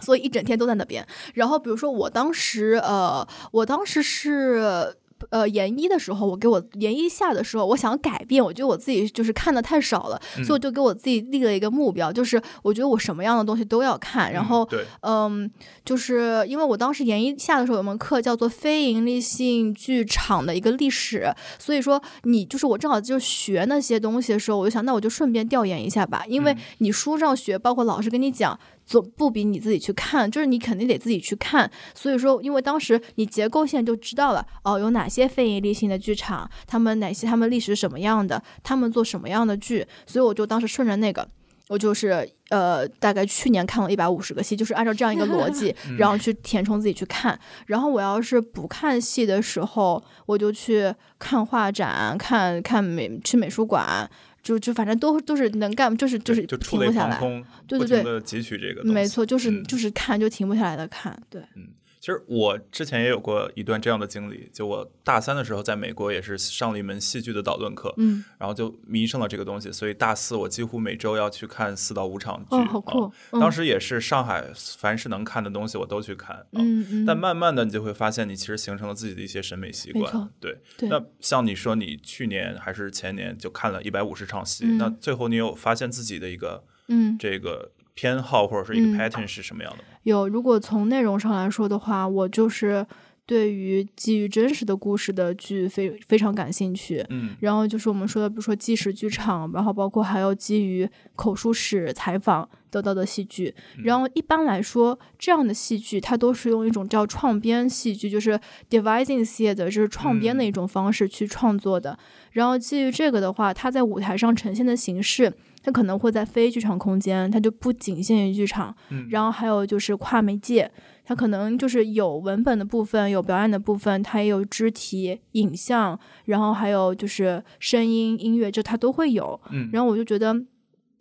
[0.00, 1.06] 所以一整天都在那边。
[1.34, 4.96] 然后比如说我当时呃，我当时是。
[5.30, 14.32] 呃，研一的时候，我给我研一下的时候，我想改变，我觉得我自己就是看的太少了，所以我就给我自己立了一个目标，就是我觉得我什么样的东西都要看。
[14.32, 14.68] 然后，
[15.02, 15.50] 嗯，
[15.84, 28.58] 就是因为我当时研一下的时候有门课叫做非盈利性剧场的一个历史，所以说你就是我正好就学那些东西的时候，我就想，那我就顺便调研一下吧，因为你书上学，包括老师跟你讲。
[28.86, 31.70] 总不比你自己去看，就是你肯定得自己去看。
[31.94, 41.26] 所以说，因为当时你结构线就知道了，哦，有哪些非盈利性的剧场，他们哪些他们历史什么样的，他们做什么样的剧，所以我就当时顺着那个，
[41.68, 47.38] 我就是呃，大概去年看了一百五十个戏，就是按照这样一个逻辑， 然后去填充自己去看。
[47.66, 54.08] 然后我要是不看戏的时候，我就去看画展，看看美去美术馆。
[54.44, 57.18] 就就反正都都是能干，就是就是停不下来，
[57.66, 61.66] 对对对，汲取这个，没错，就是就是看就停不下来的看，对，嗯。
[62.04, 73.10] 其实我之前也有过一段这样的经历，就我大三的时候在美国也是上了一门戏剧的导论课，嗯，然后就迷上了这个东西，所以大四我几乎每周要去看四到五场剧，哦，好酷！
[73.40, 74.44] 当时也是上海
[74.76, 77.06] 凡是能看的东西我都去看，嗯嗯。
[77.06, 80.90] 但慢慢的你就会发现，你其实形成了自己的一些审美习惯，对对。
[80.90, 87.70] 那像你说你去年还是前年就看了一百五十场戏，那最后你有发现自己的一个嗯这个。
[87.94, 89.84] 偏好或者是一个 pattern 是什么样的吗？
[90.02, 92.86] 有，如果从内容上来说的话，我就是
[93.24, 97.02] 对于基于真实的故事的剧非非常感兴趣。
[97.08, 103.54] 嗯，然后就是我们说的，比如说纪实剧场，然后包括还有基于口述史采访得到的戏剧。
[103.84, 111.98] 然后一般来说，这样的戏剧它都是用一种叫创编戏剧，就是 devising theater，就是创编的一种方式去创作的。
[112.32, 115.32] 然后基于这个的话，它在舞台上呈现的形式。
[115.64, 118.76] 它可能会在非剧场空间，它就不仅限于剧场，
[119.08, 120.70] 然后还有就是跨媒介，
[121.04, 129.40] 它可能就是有文本的部分，有表演的部分，它也有肢体、影像，然后还有就是声音、音乐，就它都会有。
[129.72, 130.38] 然后我就觉得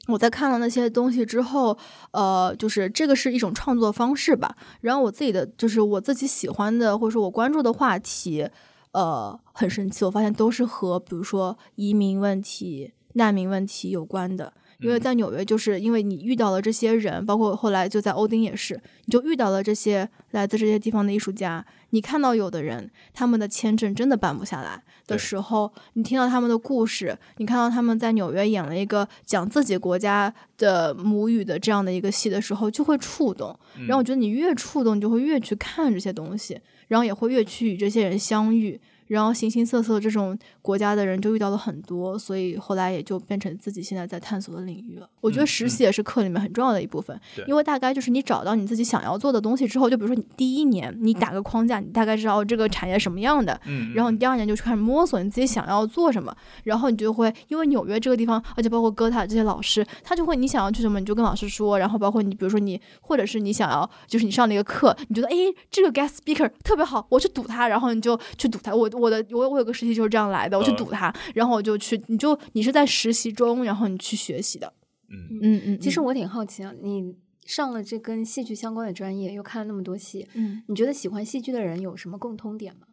[0.07, 1.77] 我在看了那些东西之后，
[2.11, 4.55] 呃，就是这个是一种创作方式吧。
[4.79, 8.47] 然后我自己的就是我自己喜欢的或者说我关注的话题，
[8.93, 12.93] 呃，很神奇，我发现都是和比如说移民问题。
[13.13, 21.65] 难民问题有关的，因为在纽约，就是因为你遇到了这些人，包括后来就在欧丁也是，你就遇到了这些来自这些地方的艺术家。
[21.91, 33.55] 你看到有的人他们的签证真的办不下来的时候，你听到他们的故事，你看到他们在纽约演了一个讲自己国家的母语的这样的一个戏的时候，就会触动。
[33.87, 38.81] 然后我觉得你越触动，你就会越去看这些东西，然后也会越去与这些人相遇。
[39.07, 45.09] 然后形形色色这种国家的人就遇到了很多，所以后来也就变成自己现在在探索的领域了。
[45.21, 53.59] 我觉得实习也是课里面很重要的一部分，因为大概就是你找到你自己想要做的东西之后，就比如说你第一年你打个框架，你大概知道这个产业什么样的，
[53.93, 65.35] 然后你第二年就去开始摸索你自己想要做什么，然后你就会因为纽约这个地方，而且包括哥塔这些老师，他就会你想要去什么你就跟老师说，然后包括你比如说你或者是你想要就是你上了一个课，你觉得哎
[65.69, 68.73] 这个 guest speaker 特别好，我去赌他，然后你就去赌他。
[68.73, 74.73] 我我的我我有个实习就是这样来的，我去堵他，然后我就去，你就你是在实习中，然后你去学习的。
[75.09, 75.79] 嗯嗯嗯。
[75.79, 82.87] 其实我挺好奇啊，你上了这跟戏剧相关的专业，又看了那么多戏，嗯，你觉得喜欢戏剧的人有什么共通点吗？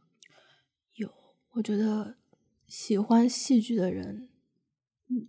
[0.96, 1.10] 有，
[1.52, 2.16] 我觉得
[2.66, 4.28] 喜欢戏剧的人，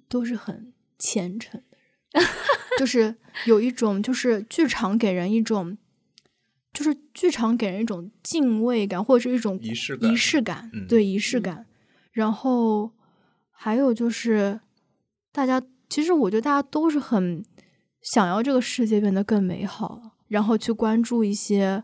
[0.10, 1.62] 都是很虔诚
[2.12, 2.30] 的人，
[2.78, 3.16] 就是
[3.46, 5.78] 有一种，就是剧场给人一种。
[6.74, 11.66] 就是剧场给人一种敬畏感，或者是一种仪式感，仪式感，对仪式感。
[12.12, 12.92] 然后
[13.52, 14.60] 还有就是，
[15.32, 17.44] 大家其实我觉得大家都是很
[18.02, 21.84] 想要这个世界变得更美好，然后去关注一些。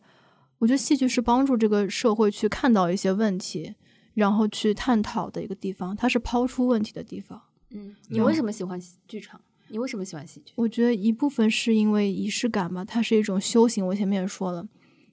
[0.59, 3.75] 我觉得戏剧是帮助这个社会去看到一些问题，
[4.15, 5.95] 然后去探讨的一个地方。
[5.95, 7.39] 它是抛出问题的地方。
[7.69, 9.39] 嗯，你为什么喜欢剧场？
[9.67, 10.53] 你为什么喜欢戏剧？
[10.55, 13.85] 我觉得一部分是因为仪式感吧，它是一种修行。
[13.85, 14.67] 我前面也说了。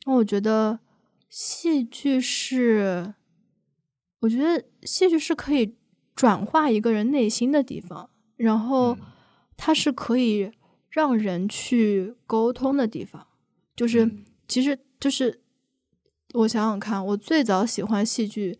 [0.04, 0.80] 那我觉得
[1.28, 3.14] 戏剧是，
[4.20, 5.74] 我觉得戏剧是可以
[6.14, 8.96] 转化一个人内心的地方，然后
[9.56, 10.52] 它是可以
[10.90, 13.26] 让人去沟通的地方。
[13.74, 14.10] 就是，
[14.46, 15.40] 其实就是
[16.34, 18.58] 我想想看，我最早喜欢戏剧，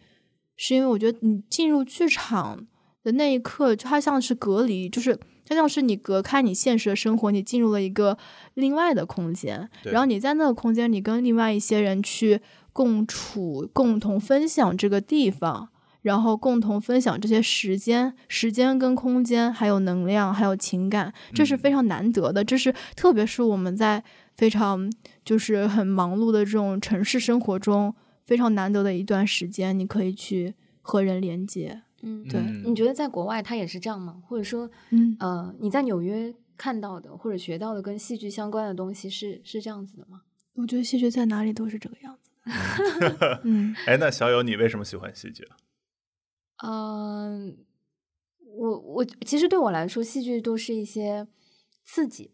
[0.57, 2.67] 是因为我觉得你进入剧场
[3.03, 5.19] 的那一刻，它像是隔离，就是。
[5.45, 8.17] 就像是你隔开你现实的生活，你进入了一个
[8.55, 12.41] 另外的空间，然后你在那个空间，你跟另外一些人去
[12.73, 15.69] 共处、共同分享这个地方，
[16.03, 22.43] 然后共同分享这些时间、时间跟空间，还有能量，还有情感，这是非常难得的。
[22.43, 24.03] 这是特别是我们在
[24.37, 24.91] 非常
[25.25, 27.95] 就是很忙碌的这种城市生活中
[28.27, 31.83] 非常难得的一段时间，你可以去和人连接。
[32.05, 34.23] 嗯，对，你觉得在国外他也是这样吗？
[34.27, 40.23] 或者说，嗯呃，你在纽约看到的或者学到的跟戏剧相关的东西是是这样子的吗？
[40.55, 42.31] 我觉得戏剧在哪里都是这个样子。
[43.45, 45.49] 嗯，哎，那小友，你为什么喜欢戏剧？
[46.63, 47.57] 嗯，
[48.39, 51.27] 我我其实对我来说，戏剧都是一些
[51.85, 52.31] 刺激，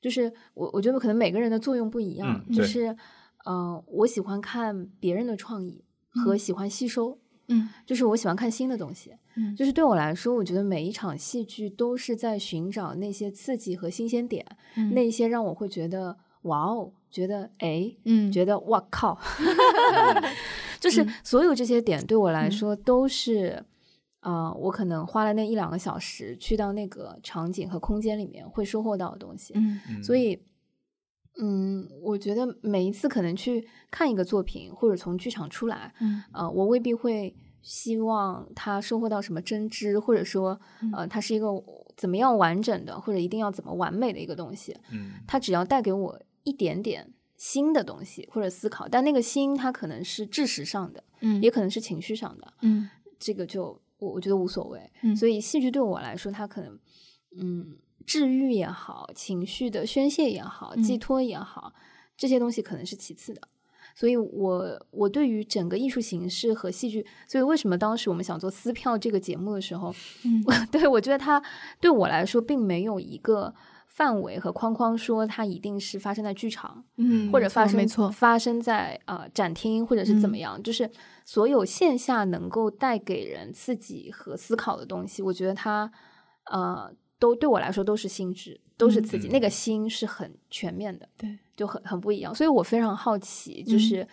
[0.00, 2.96] 就是我我觉得可能每个人的作用不一样，就是
[3.44, 7.12] 呃，我喜欢看别人的创意和喜欢吸收。
[7.12, 7.20] 嗯，
[7.86, 14.44] 就是我喜欢看新的东西，嗯，就是对我来说，我觉得每一场戏剧都是在寻找那些刺激和新鲜点，
[14.76, 14.92] 嗯。
[14.94, 19.18] 那些让我会觉得哇哦，觉得哎，嗯，觉得哇靠
[20.80, 23.64] 就是所有这些点对我来说都是
[24.20, 30.40] 啊，我可能花了那一两个小时去到那个场景和空间里面会收获到的东西，嗯，所以。
[31.40, 40.60] 嗯，我觉得每一次可能去看一个作品，或者从剧场出来，嗯，呃，我未必会希望他收获到什么真知，或者说，
[40.92, 41.48] 呃，它是一个
[41.96, 56.78] 怎么样完整的，或者一定要怎么完美的一个东西，嗯，它只要带给我一点点新的东西或者思考，但那个新它可能是知识上的，嗯，也可能是情绪上的，嗯，这个就我我觉得无所谓，嗯，所以戏剧对我来说，它可能，
[57.40, 57.76] 嗯。
[58.06, 61.72] 治愈也好，情绪的宣泄也好，寄托也好，
[62.16, 63.40] 这些东西可能是其次的。
[63.96, 71.40] 所以，我我对于整个艺术形式和戏剧，所以为什么当时我们想做撕票这个节目的时候，嗯， 对我觉得它
[71.80, 73.54] 对我来说并没有一个
[73.86, 80.90] 范围和框框，说它一定是发生在剧场，嗯，或者发生没错发生在呃展厅，或者是怎么样，就是
[81.24, 85.92] 所有线下能够带给人刺激和思考的东西，我觉得它
[86.50, 86.92] 呃。
[87.18, 89.28] 都对我来说都是心智，都是刺激。
[89.28, 92.34] 那个心是很全面的，对，就很很不一样。
[92.34, 94.06] 所以我非常好奇，就是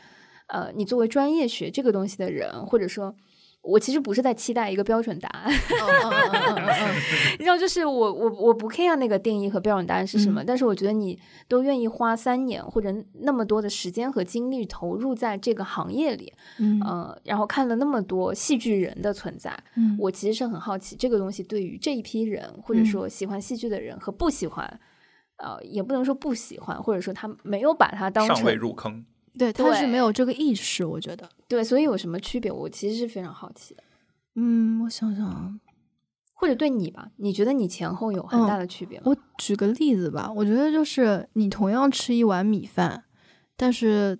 [0.47, 3.15] 呃，你作为专业学这个东西的人，或者说。
[3.63, 5.51] 我其实不是在期待一个标准答案，
[7.37, 24.79] 你知道，就是我我我不 care 那个定义和标准答案是什么，但是我觉得你都愿意花三年或者那么多的时间和精力投入在这个行业里，嗯，然后看了那么多戏剧人的存在，嗯，我其实是很好奇这个东西对于这一批人，或者说喜欢戏剧的人和不喜欢，
[25.37, 29.05] 呃，也不能说不喜欢，或者说他没有把它当成入坑。
[29.37, 31.29] 对，他是没有这个意识，我觉得。
[31.47, 32.51] 对，所以有什么区别？
[32.51, 33.83] 我其实是非常好奇的。
[34.35, 35.53] 嗯，我想想啊，
[36.33, 39.03] 或者对你吧，你觉得你前后有很大的区别吗？
[39.07, 43.03] 我举个例子吧，我觉得就是你同样吃一碗米饭，
[43.55, 44.17] 但是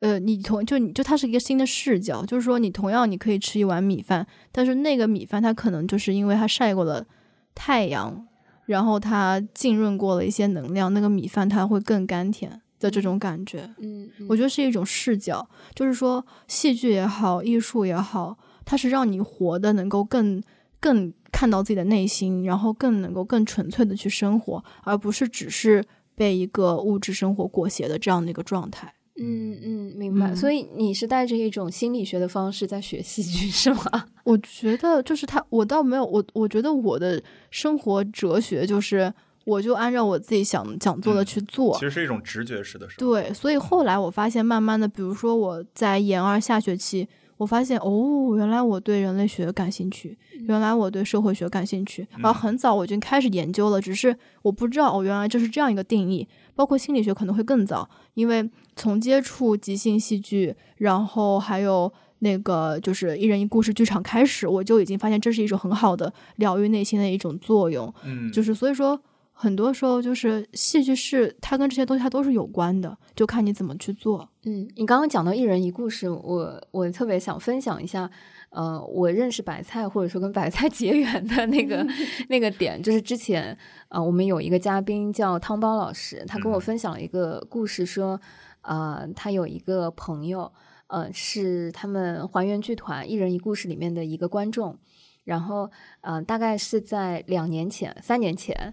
[0.00, 7.06] 呃，你同就你就它是一个新的视角，就是说你同样你可以吃一碗米饭，但是那个米饭它可能就是因为它晒过了
[7.54, 8.26] 太阳，
[8.66, 13.68] 然后它浸润过了一些能量，那个米饭它会更甘甜的这种感觉。
[13.78, 20.42] 嗯，我觉得是一种视角，就是说戏剧也好，艺术也好，它是让你活的能够更
[20.80, 28.92] 更看到自己的内心，然后更能够更纯粹的去生活，而不是只是被一个物质生活裹挟的这样的一个状态。
[29.18, 30.34] 嗯嗯，明白。
[30.34, 34.06] 所以你是带着一种心理学的方式在学戏剧，是吗？
[34.24, 39.10] 我觉得就是他，我倒没有我，我觉得我的生活哲学就是，
[39.46, 41.72] 我就按照我自己想想做的去做。
[41.74, 42.86] 其实是一种直觉式的。
[42.98, 47.08] 对，所以后来我发现，慢慢的，比如说我在研二下学期。
[47.38, 50.16] 我发现哦，原来我对人类学感兴趣，
[50.48, 56.26] 原来我对社会学感兴趣，然后很早我就开始研究了，只是我不知道哦，原来这是这样一个定义。
[56.54, 67.92] 包括心理学可能会更早，因为从接触即兴戏剧，然后还有那个就是一人一故事剧场开始，我就已经发现这是一种很好的疗愈内心的一种作用。
[68.06, 68.98] 嗯，就是所以说。
[69.38, 74.26] 很多时候就是戏剧是它跟这些东西它都是有关的，就看你怎么去做。
[74.44, 78.10] 嗯，你刚刚讲到一人一故事，我我特别想分享一下，
[78.48, 81.86] 呃，我认识白菜或者说跟白菜 结缘的那个
[82.30, 83.54] 那个点，就是之前
[83.88, 88.18] 啊，我们有一个嘉宾叫汤包老师，他跟我分享了一个故事，说
[88.62, 90.50] 啊，他有一个朋友，
[90.86, 94.78] 呃，是他们还原剧团一人一故事里面的一个观众，
[95.24, 95.70] 然后
[96.00, 98.72] 嗯，大概是在两年前、三年前。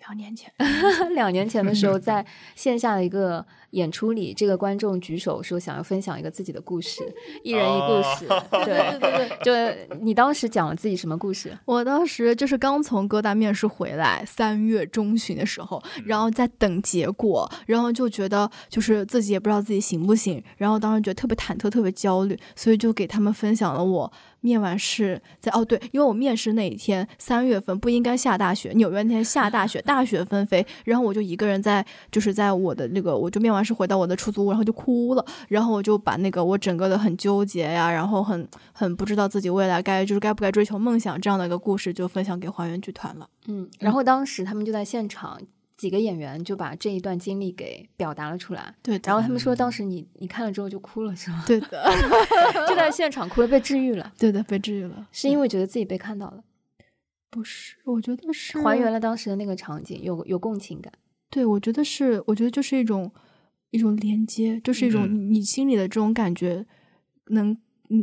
[0.00, 0.50] 两年前，
[1.14, 2.24] 两年前的时候，在
[2.54, 7.02] 线下的一个演出里，这个观众举手说想要分享一个自己的故事，
[7.42, 8.26] 一人一故事。
[8.64, 11.56] 对 对对，就你当时讲了自己什么故事？
[11.64, 24.12] 我当时就是刚从哥大面试回来，三月中旬的时候，然后在等结果，然后就觉得就是自己也不知道自己行不行，然后当时觉得特别忐忑，特别焦虑，所以就给他们分享了我。
[24.40, 45.40] 面完试在哦对，因为我面试那一天三月份不应该下大雪，纽约那天下大雪，大雪纷飞，然后我就一个人在就是在我的那个，我就面完试回到我的出租屋，然后就哭了，然后我就把那个我整个的很纠结呀，然后很很不知道自己未来该就是该不该追求梦想这样的一个故事就分享给还原剧团了，嗯，然后当时他们就在现场。
[45.78, 49.00] 几个演员就把这一段经历给表达了出来，对。
[49.04, 51.44] 然后他们说，当时你你看了之后就哭了，是吗？
[51.46, 51.88] 对的，
[52.66, 54.12] 就在现场哭了，被治愈了。
[54.18, 56.42] 对的，被治愈了，是因为觉得自己被看到了？
[57.30, 60.92] 不是，我觉得是还原了当时的那个场景，有有共情感。
[61.30, 63.12] 对，我觉得是，我觉得就是一种
[63.70, 66.64] 一种连接，就是一种你心里的这种感觉，
[67.28, 67.56] 能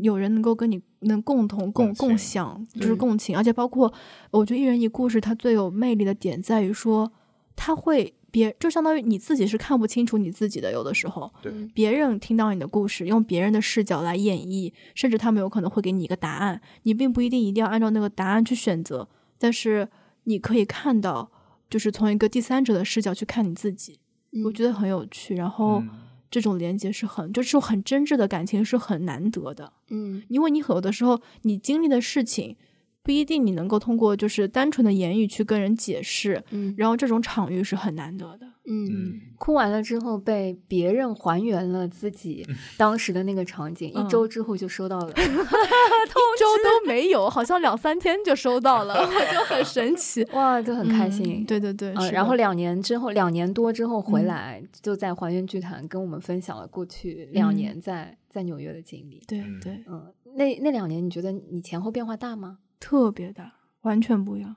[0.04, 3.38] 有人能够跟你能共同共共享，就是共情。
[3.38, 3.94] 而且包括
[4.32, 7.12] 我觉得一人一故事，它最有魅力的点在于说。
[7.58, 19.08] 他会别就相当于你自己是看不清楚你自己的，有的时候，对别人听到你的故事，用别人的视角来演绎，甚至他们有可能会给你一个答案，你并不一定一定要按照那个答案去选择，
[19.40, 19.88] 但是
[20.26, 21.32] 你可以看到，
[21.70, 24.00] 就是从一个第三者的视角去看你自己，
[24.44, 25.36] 我觉得很有趣。
[25.36, 25.82] 然后
[26.30, 32.58] 这种连接是很，就是很真挚的感情是很难得的，嗯，因为你有的时候你经历的事情。
[33.06, 42.44] 不一定你能够通过就是单纯的言语去跟人解释，嗯，然后这种场域是很难得的，嗯，哭完了之后被别人还原了自己
[42.78, 48.96] 当时的那个场景，一周之后就收到了， 一周都没有，好像两三天就收到了，
[49.32, 62.58] 就很神奇，哇，就很开心，对对对，然后两年之后，两年多之后回来，就在还原剧团跟我们分享了过去两年在在纽约的经历，对对，嗯，那那两年你觉得你前后变化大吗？
[62.86, 64.56] 特别大，完全不一样。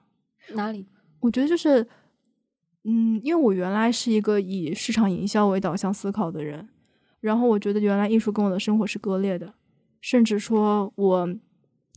[0.53, 0.85] 哪里？
[1.20, 1.89] 我觉得就是，
[2.85, 6.68] 嗯，因为我原来是一个以市场营销为导向思考的人，
[7.20, 9.55] 然后我觉得原来艺术跟我的生活是割裂的，
[10.03, 11.26] 甚至说我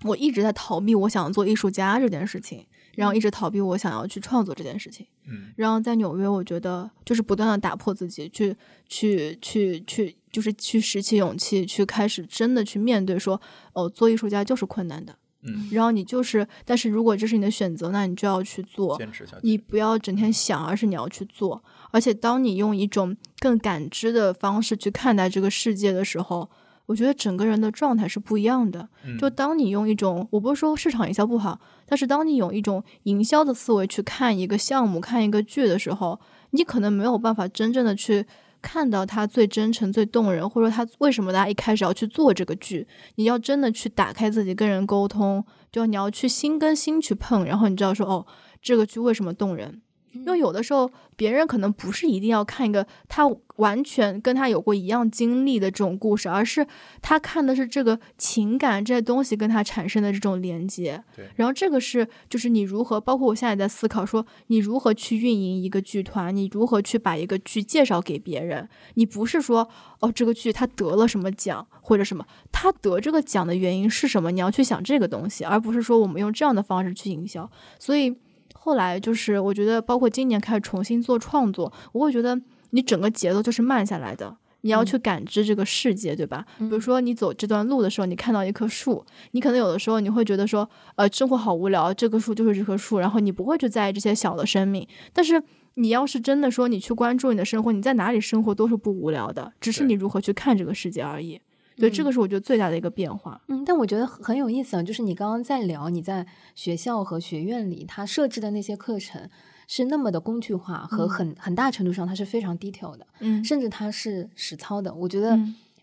[0.06, 2.66] 我一直在逃避我想做艺术家这件事情，
[2.96, 5.06] 然后一直逃避我想要去创作这件事情。
[5.28, 8.56] 嗯，然后在纽约，我觉得就是不断的打破自己，去
[8.88, 13.42] 去去去，就是去拾起勇气，去开始真的去面对，说
[13.74, 15.18] 哦，做艺术家就是困难的。
[15.44, 19.40] 嗯，然后你就是，但是如果这是你的选择，那你就要去做，坚持下去。
[19.42, 21.64] 你不要整天想，而是你要去做。
[21.92, 26.50] 而且，当你用一种更感知的方式去看待这个世界的时候，
[26.86, 28.88] 我觉得整个人的状态是不一样的。
[29.20, 36.20] 就当你用一种，我不是说市场营销不好，但是当你用一种营销的思维去看一个项目、看一个剧的时候，
[36.52, 38.26] 你可能没有办法真正的去。
[38.62, 42.88] 看到他最真诚、最动人，或者说他为什么大家一开始要去做这个剧？
[43.16, 48.26] 你要真的去打开自己跟人沟通，就你要去心跟心去碰，然后你知道说哦，
[48.62, 49.82] 这个剧为什么动人？
[50.14, 56.66] 因为有的时候别人可能不是一定要看一个他完全跟他有过一样经历的这种故事，而是
[57.02, 61.02] 他看的是这个情感这些东西跟他产生的这种连接。
[61.16, 68.68] 对，然后这个是就是你如何，包括我现在在思考说，你如何去运营一个剧团，你如何去把一个剧介绍给别人？
[68.96, 74.32] 你不是说哦，这个剧他得了什么奖或者什么，他得这个奖的原因是什么？
[74.32, 77.50] 你要去想这个东西，而不是说我们用这样的方式去营销。
[77.80, 78.18] 所以。
[78.64, 82.40] 后来就是，我觉得包括今年开始重新做创作，我会觉得
[82.70, 86.46] 你整个节奏就是慢下来的，你要去感知这个世界，对吧？
[86.60, 94.88] 比如说你走这段路的时候，你看到一棵树，你可能有的时候你会觉得说，呃，生活好无聊，这棵树就是这棵树，然后你不会去在意这些小的生命。
[95.12, 95.42] 但是
[95.74, 101.42] 你要是真的说你去关注你的生活，你在哪里生活都是不无聊的，只是你如何去看这个世界而已。
[101.78, 103.42] 对，这个是我觉得最大的一个变化。
[103.48, 109.30] 嗯，但我觉得很有意思啊，就是你刚刚在聊你在学校和学院里他设置的那些课程
[109.68, 114.94] 是那么的工具化，和很很大程度上它是非常 detail 的，嗯，甚至它是实操的。
[114.94, 115.40] 我觉得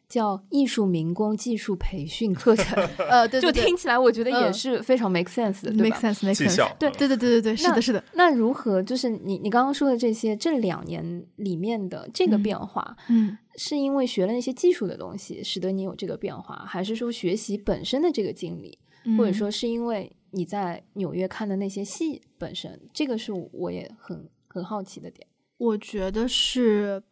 [0.09, 6.77] 叫艺术民工技术培训课程， 呃，对，就听起来我觉得也是非常 make sense 的，对吧？make sense，make sense。
[6.79, 8.03] 对，对，对，对，对，对，是的，是的。
[8.15, 13.37] 那如何就是你你刚刚说的这些这两年里面的这个变化，嗯。
[13.61, 18.79] 是因为学了那些技术的东西，使得你有这个变化，还是说学习本身的这个经历，
[19.17, 22.81] 或者说是因为你在纽约看的那些戏本身？
[22.93, 25.27] 这个是我也很很好奇的点。
[25.57, 27.03] 我觉得是，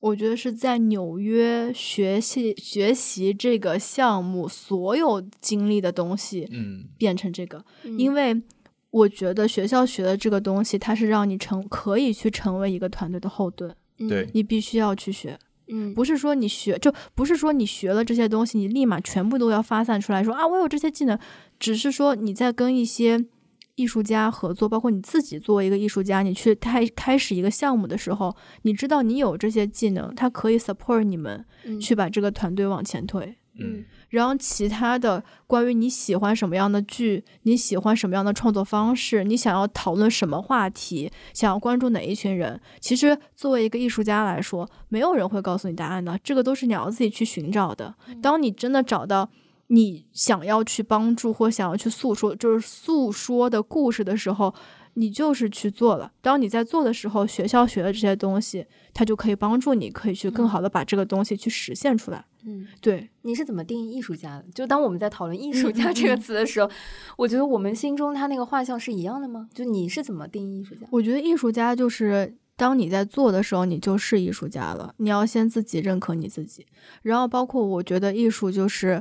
[0.00, 7.64] 我觉得是在纽约学习学习这个项目所有经历的东西，嗯，变成这个，
[7.96, 8.40] 因为
[8.90, 13.74] 我觉得学校学的这个东西，它是让你成可以去成为一个团队的后盾，
[14.08, 15.38] 对你必须要去学。
[15.70, 21.18] 嗯，不是说你学就不是说你学了这些东西，你立马全部都要发散出来说啊，我有这些技能。
[21.58, 23.22] 只是说你在跟一些
[23.78, 31.44] 艺术家合作，包括你自己作为一个艺术家，你去开开始一个项目的时候，你知道你有这些技能，它可以 support 你们
[31.80, 33.38] 去把这个团队往前推。
[33.58, 33.84] 嗯。
[34.08, 47.94] 然后其他的关于你喜欢什么样的剧，你喜欢什么样的创作方式，你想要讨论什么话题，想要关注哪一群人，其实作为一个艺术家来说，没有人会告诉你答案的，这个都是你要自己去寻找的。
[48.22, 49.28] 当你真的找到
[49.68, 54.54] 你想要去帮助或想要去诉说，就是诉说的故事的时候。
[54.94, 56.10] 你就是去做了。
[56.20, 62.24] 当你在做的时候，学校学的这些东西，它就可以帮助你，可以去更好的把这个东西去实现出来。
[62.44, 63.08] 嗯，对。
[63.22, 64.46] 你是怎么定义艺术家的？
[64.52, 66.68] 就当我们在讨论艺术 家这个词的时候，
[67.16, 69.48] 我觉得我们心中他那个画像是一样的吗？
[69.54, 70.80] 就你是怎么定义艺术家？
[70.90, 74.92] 我觉得艺术家就是当你在做的时候，你就是艺术家了。
[74.96, 76.66] 你要先自己认可你自己，
[77.02, 79.00] 然后包括我觉得艺术就是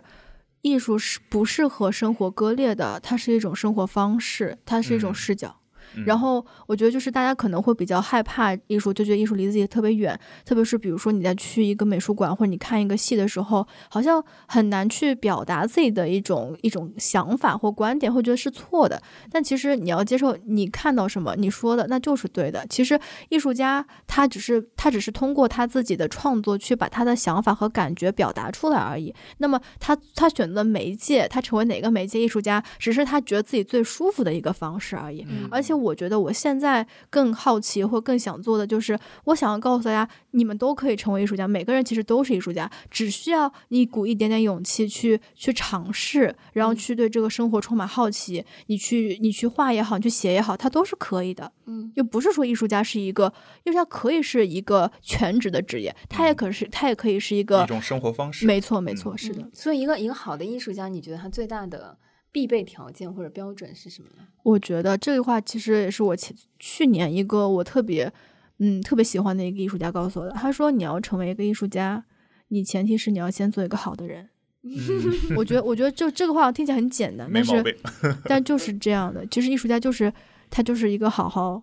[0.61, 2.99] 艺术是不适合生活割裂的？
[2.99, 5.61] 它是一种生活方式，它是一种视角。
[6.05, 10.17] 然后我觉得就是大家可能会比较害怕艺术，就觉得艺术离自己特别远。
[10.45, 19.01] 特别是比如说你在去一个美术馆或者你看一个戏的时候，好像很难去表达自己的一种一种想法或观点，会觉得是错的。
[19.31, 22.65] 但其实你要接受，你看到什么，你说的那就是对的。
[22.69, 29.13] 其实艺术家他只是他只是通过他自己的创作去把他的想法和感觉表达出来而已。
[29.39, 35.25] 那么他他选择媒介，他成为哪个媒介艺术家，只是他觉得自己最舒服的一个方式而已。
[35.49, 35.97] 而且我。
[35.97, 51.51] 觉得我现在更好奇或更想做的就是，我想要告诉大家，你们都可以成为艺术家，每个人其实都是艺术家，只需要你鼓一点点勇气去去尝试，然后去对这个生活充满好奇，你去你去画也好，你去写也好，它都是可以的。
[51.65, 58.45] 嗯，又不是说艺术家是一个，艺术家可以是一个全职的职业，他也可是他也可以是一个一种生活方式。
[58.45, 59.49] 没错，没错，是的。
[59.51, 61.97] 所以，一个一个好的艺术家，你觉得他最大的？
[62.32, 64.28] 必备条件或者标准是什么呢？
[64.43, 68.11] 我觉得这句话其实也是我前去年一个我特别
[68.59, 70.32] 嗯特别喜欢的一个艺术家告诉我的。
[70.32, 72.05] 他说：“你要成为一个艺术家，
[72.49, 74.30] 你前提是你要先做一个好的人。
[75.36, 77.78] ”我觉得，我觉得就这个话听起来很简单，但是
[78.25, 79.25] 但就是这样的。
[79.28, 80.11] 其实艺术家就是
[80.49, 81.61] 他就是一个好好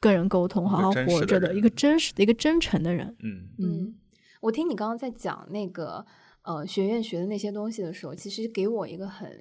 [0.00, 3.14] 跟人沟通、好好活着的一个真实的一个真诚的人。
[3.22, 3.94] 嗯嗯，
[4.40, 6.04] 我听你刚刚在讲那个
[6.42, 9.40] 呃学院学的那些东西的时候，其实给我一个很。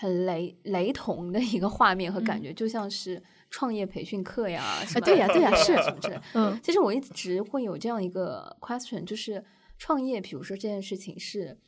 [0.00, 3.20] 很雷雷同的一个画面和感觉，就像是
[3.50, 5.00] 创业培训课呀，啊？
[5.00, 6.20] 对呀， 对呀，是是不是？
[6.34, 9.44] 嗯，其实我一直会有这样一个 question，就是
[9.76, 11.58] 创业，比如说这件事情是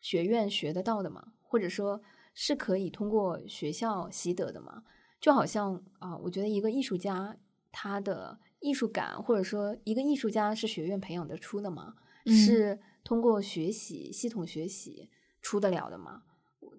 [0.00, 1.34] 学院学得到的吗？
[1.42, 2.00] 或者说
[2.32, 4.84] 是可以通过学校习得的吗？
[5.20, 7.36] 就好像啊，我觉得一个艺术家
[7.70, 11.94] 他的艺术感，或者说一个艺术家是学院培养得出的吗？
[12.24, 15.10] 是通过学习系统学习
[15.42, 16.22] 出得了的吗？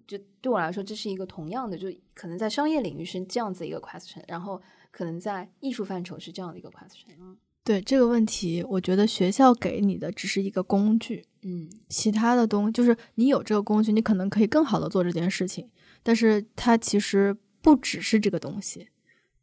[0.08, 7.36] 就对我来说，这是一个同样的，就可能在商业领域是这样子一个 question，然后可能在艺术范畴是这样的一个 question。
[7.64, 15.68] 对这个问题，我觉得学校给你的只是一个工具，嗯，其他的东就是你有这个工具，你可能可以更好的做这件事情，
[16.04, 18.88] 但是它其实不只是这个东西。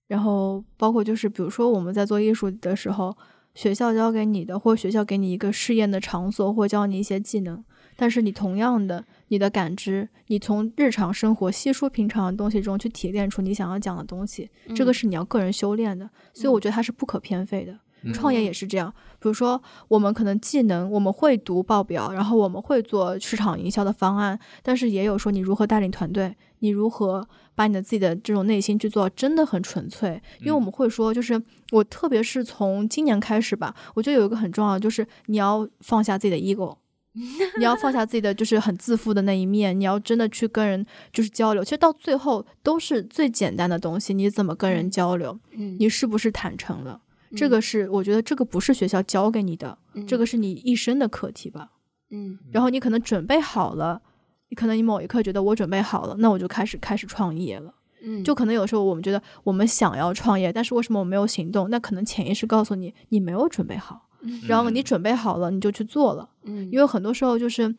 [0.07, 3.17] 然后包括就是比如说我们在做艺术的时候，
[3.55, 7.65] 学校教给你的，或学校给你一个试验的场所，或教你一些技能，
[8.03, 17.79] 但是你同样的，你的感知，你从日常生活稀疏平常的东西中去提炼出你想要讲的东西，这个是你要个人修炼的，所以我觉得它是不可偏废的。
[18.13, 27.25] 创业也是这样，比如说我们可能技能我们会读报表，然后我们会做市场营销的方案，但是也有说你如何带领团队，你如何
[27.55, 30.21] 把你的自己的这种内心去做真的很纯粹。
[30.41, 31.41] 因为我们会说，就是
[31.71, 36.77] 我特别是从今年开始吧，我觉得有一个很重要的就是你要放下自己的 ego，
[37.59, 41.63] 你要放下自己的就是很自负的那一面，你要真的去跟人就是交流。
[41.63, 45.39] 其实到最后都是最简单的东西，你怎么跟人交流？
[45.53, 47.01] 嗯，你是不是坦诚了？
[47.37, 51.71] 这个是我觉得这个不是学校教给你的，这个是你一生的课题吧。
[52.11, 54.03] 嗯，然后你可能准备好了，
[54.51, 57.75] 你可能你某一刻觉得我准备好了，那我就开始开始创业了。
[58.03, 61.71] 嗯，就可能有时候我们觉得我们想要创业，但是为什么我没有行动？
[61.71, 64.09] 那可能潜意识告诉你你没有准备好，
[64.47, 66.29] 然后你准备好了你就去做了。
[66.45, 67.75] 嗯，因为很多时候就是。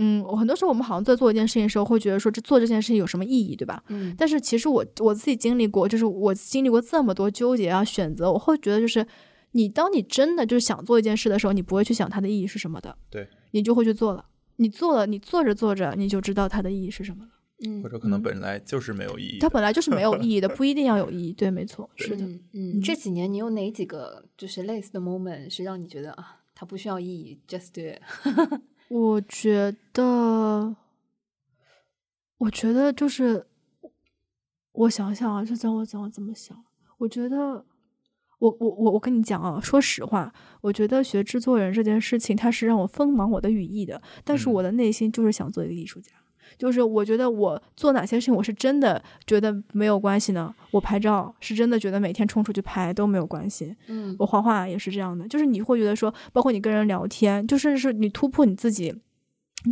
[0.00, 3.82] 嗯，我很多时候我们好像在做一件事情的时候，会觉得说这做这件事情有什么意义，对吧？
[3.88, 4.14] 嗯。
[4.16, 9.04] 但是其实我我自己经历过，就是我经历过这么多纠结啊选择，我会觉得就是
[9.52, 12.96] 你当你真的就是想做一件事的时候，你不会去想它的意义是什么的。
[13.10, 13.26] 对。
[13.50, 14.24] 你就会去做了，
[14.58, 17.30] 你做了，你做着做着你就知道它的意义是什么了。
[17.64, 17.82] 嗯。
[17.82, 19.38] 或者可能本来就是没有意义。
[19.38, 21.32] 它本来就是没有意义的，不一定要有意义。
[21.32, 22.24] 对，没错，是的。
[22.52, 22.80] 嗯。
[22.80, 28.00] 这几年你有哪几个就是类似的 moment 是让你觉得啊，它不需要意义，just do it。
[28.88, 30.74] 我觉得，
[32.38, 33.46] 我觉得就是，
[34.72, 36.64] 我想想啊，这让我讲我怎么想。
[36.96, 37.66] 我觉得，
[38.38, 40.32] 我我我我跟你讲啊，说实话，
[40.62, 46.12] 我觉得学制作人这件事情，它是让我锋芒我的羽翼的，但是我的内心就是想做一个艺术家。
[46.56, 50.54] 就是我觉得我做哪些事情，我是真的觉得没有关系呢？
[50.70, 53.74] 我拍照是真的觉得每天冲出去拍都没有关系。
[53.88, 58.94] 嗯，我画画也是这样的，就是你会觉得说，包括你跟人聊天，就甚至是你突破你自己。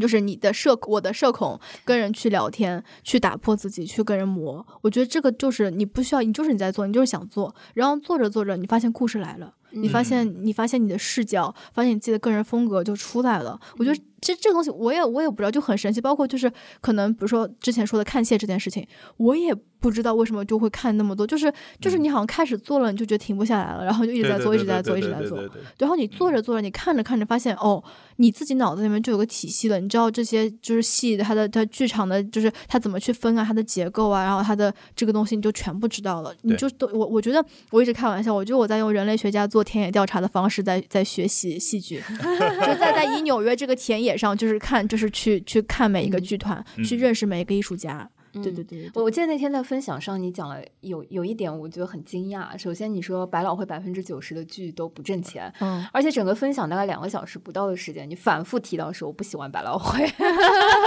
[0.00, 4.66] 就是你的社，我的社恐，跟人去聊天，去打破自己，去跟人磨。
[4.82, 7.54] 我觉得这个就是你不需要，你就是你在做，你就是想做。
[7.72, 13.58] 然后做着做着，你发现故事来了，你发现你发现你的视角，发现你自己的个人风格就出来了。
[13.78, 16.00] 我觉得这这个东西，我也我也不知道，就很神奇。
[16.00, 16.50] 包括就是
[16.80, 18.86] 可能比如说之前说的看戏这件事情，
[19.16, 19.54] 我也。
[19.86, 25.38] 不知道为什么就会看那么多，就是就是你好像开始做了，你就觉得停不下来了，然后就一直在做，一直在做，一直在做。
[25.78, 27.82] 然后你做着做着，你看着看着，发现哦，
[28.16, 36.34] 你自己脑子里面就有个体系了，你知道这些就是戏它的它剧场的，就是它怎么去分啊，它的结构啊，然后它的这个东西你就全部知道了。
[36.42, 48.08] 你就都我我觉得我一直开玩笑，我觉得我在用人类学家做田野调查的方式在在学习戏剧， 就在在以纽约这个田野上，就是看就是去去看每一个剧团，去认识每一个艺术家。
[48.42, 52.56] 对对对，我我记得那天在分享上，你讲了有有一点，我觉得很惊讶。
[52.56, 60.06] 首先，你说百老汇百分之九十的剧都不挣钱，嗯，而且整个分享大概两个小时不到的时间，你反复提到说我不喜欢百老汇，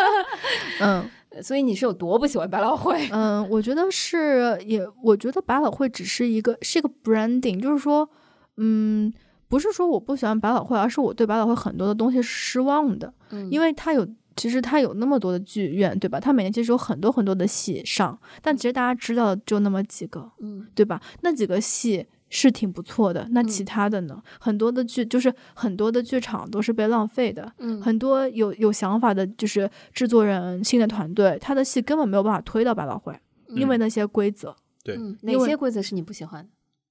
[0.81, 1.09] 嗯，
[1.41, 3.07] 所以你是有多不喜欢百老汇？
[3.11, 8.09] 嗯，我觉得是也，我觉得百老汇只是一个是一个 branding，就是说，
[8.57, 9.13] 嗯，
[9.47, 14.07] 不是说我不喜欢百老汇，而是我对百老汇很多的东西是失望的，嗯，因为它有。
[14.39, 16.19] 其实它有那么多的剧院，对吧？
[16.19, 21.01] 它每年其实有很多很多的戏上，但其实大家知道的就那么几个，嗯，对吧？
[21.21, 24.21] 那几个戏是挺不错的，那其他的呢？
[24.39, 33.13] 很多的剧就是很多的剧场都是被浪费的，嗯，很多有有想法的，就是制作人、新的团队，他的戏根本没有办法推到百老汇，
[33.49, 34.55] 因为那些规则。
[34.81, 36.49] 对，哪些规则是你不喜欢的？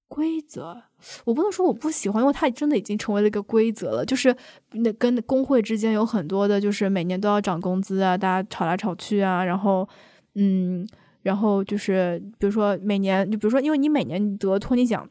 [0.08, 0.76] 规则，
[1.24, 4.04] 我不能说我不喜欢，因为它真的已经成为了一个规则了。
[4.04, 4.34] 就是
[4.72, 9.88] 那跟工会之间有很多的，就是每年都要涨工资啊，大家吵来吵去啊，然后，
[10.34, 10.86] 嗯，
[11.22, 15.08] 然后就是比如说每年，就比如说，因为你每年得托尼奖。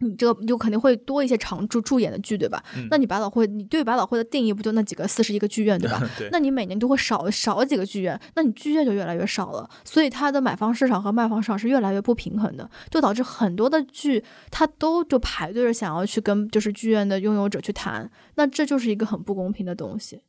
[0.00, 2.62] 你这个就肯定会多一些常驻驻演的剧，对吧？
[2.90, 6.02] 那你百老汇，你对百老汇的定义不就那几个四十一个剧院，对吧？
[6.30, 9.68] 那你每年都会少少几个剧院，那你剧院就越来越少了。
[9.84, 20.20] 所以它的买方市场和卖方市场是越来越不平衡的，就导致很多的剧它都就排队着想要去跟就是剧院的拥有者去谈，那这就是一个很不公平的东西。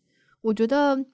[0.41, 1.05] 我觉得。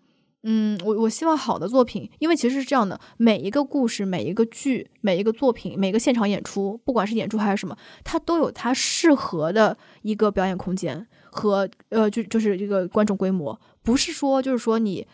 [0.44, 15.08] 嗯，我我希望好的作品，因为其实是这样的，每一个故事、每一个剧、每一个作品、每个现场演出，不管是演出还是什么，它都有它适合的一个表演空间和呃，就就是一个观众规模，不是说就是说你。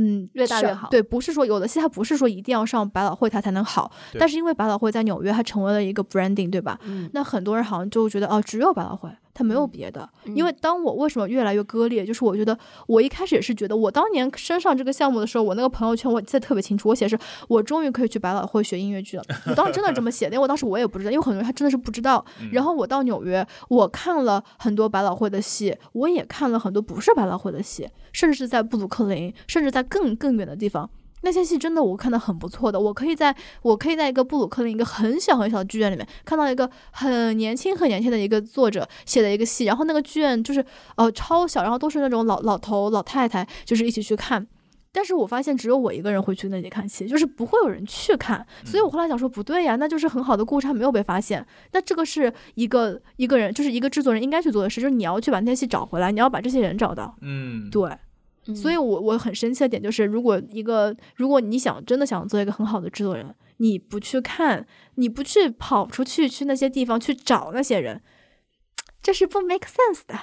[0.00, 0.88] 嗯，越大越好。
[0.90, 6.78] 对，不是说有的戏它不是说一定要上百老汇它才能好，但是因为百老汇在纽约它成为了一个 branding，对吧？
[6.84, 9.10] 嗯，那很多人好像就觉得哦，只有百老汇。
[9.38, 12.58] 它没有别的，因为当我为什么越来越割裂，就是我觉得
[12.88, 17.16] 我一开始也是觉得，我当年升上这个项目的时候，我那个朋友圈我记得特别清楚，我写是
[17.46, 19.22] 我终于可以去百老汇学音乐剧了。
[19.46, 22.24] 我当时真的这么写的， 因为我当时我也不知道，因为很多人他真的是不知道。
[22.50, 30.90] 然后我到纽约，我看了很多百老汇的戏，我也看了很多不是百老汇的戏，甚至是在布鲁克林，甚至在更更远的地方。
[31.22, 40.64] 那些戏真的我看的很不错的，我可以在我可以在一个布鲁克林一个很小很小的剧院里面看到一个很年轻很年轻的一个作者写的一个戏，然后那个剧院就是
[40.96, 44.46] 呃超小，然后都是那种老老头老太太，就是一起去看。
[44.90, 48.44] 但是我发现只有我一个人会去那里看戏，就是不会有人去看。
[48.64, 51.46] 所以我后来想说不对呀，那就是很好的故事，它没有被发现。
[51.72, 57.14] 那这个是一个一个人，就是一个制作人应该去做的事，就是你要去把那些戏找回来，你要把这些人找到。
[57.20, 57.90] 嗯，对。
[58.54, 68.00] 所以，我我很生气的点就是，如果一个如果你想真的想做一个很好的制作人，你不去看，你不去跑出去去那些地方去找那些人，
[69.02, 70.16] 这是不 make sense 的。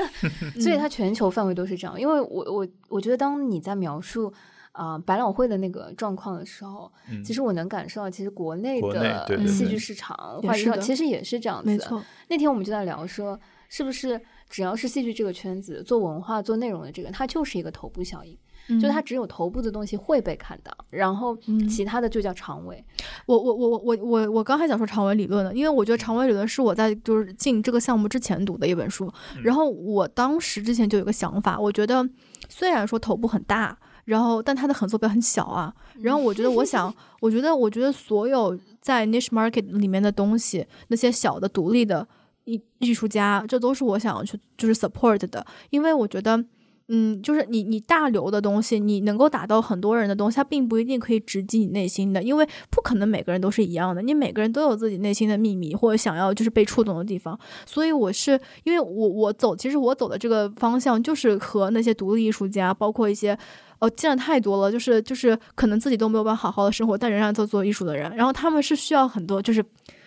[0.60, 1.98] 所以，它全球范围都是这样。
[1.98, 4.32] 因为我我我觉得，当你在描述
[4.72, 6.92] 啊百老汇的那个状况的时候，
[7.24, 11.70] 其实我能感受到，其实国内的戏剧市场、话剧场其实也是这样子。
[11.70, 12.02] 没错。
[12.28, 14.20] 那天我们就在聊说，是不是？
[14.52, 18.36] 只要是戏剧这个圈子做文化做内容的这个，它就是一个头部效应，
[18.78, 21.34] 就它只有头部的东西会被看到，然后
[21.70, 22.84] 其他的就叫长尾。
[23.24, 29.10] 我我我我我我刚还想说长尾理论呢，因为我觉得长尾理论是我在就是进这个项目之前读的一本书，
[29.42, 32.06] 然后我当时之前就有个想法，我觉得
[32.50, 33.74] 虽然说头部很大，
[34.04, 42.06] 然后但它的横坐标很小啊，然后我觉得我想，我觉得我觉得所有在 niche market 里面的东西，那些小的独立的。
[42.44, 46.44] 艺艺术家，这都是我想要去就是 support 的，因为我觉得，
[46.88, 58.32] 嗯，就是你你大流的东西，你能够打到很多人的东西，它并不一定可以直击你内心的，因为不可能每个人都是一样的，你每个人都有自己内心的秘密或者想要就是被触动的地方，所以我是
[58.64, 63.38] 因为我我走，其实我走的这个方向就是和那些独立艺术家，包括一些
[63.78, 69.64] 哦见的太多了，就是就是可能自己都没有办法好好的生活，但仍然在做艺术的人，然后他们是需要很多就是。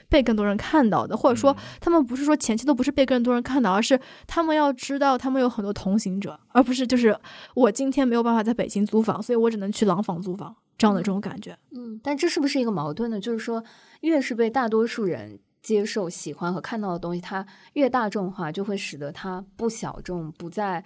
[0.09, 7.17] 被更多人看到的，或者说他们不是说前期都不是被更多人看到，而是他们要知道他们有很多同行者，而不是就是
[7.53, 11.57] 我今天没有办法在北京租房，所以我只能去廊坊租房这样的这种感觉。
[11.71, 13.19] 嗯，但这是不是一个矛盾呢？
[13.19, 13.63] 就是说，
[14.01, 20.83] 越是被大多数人接受、喜欢和看到的东西，它越大众化，就会使得它不小众，不再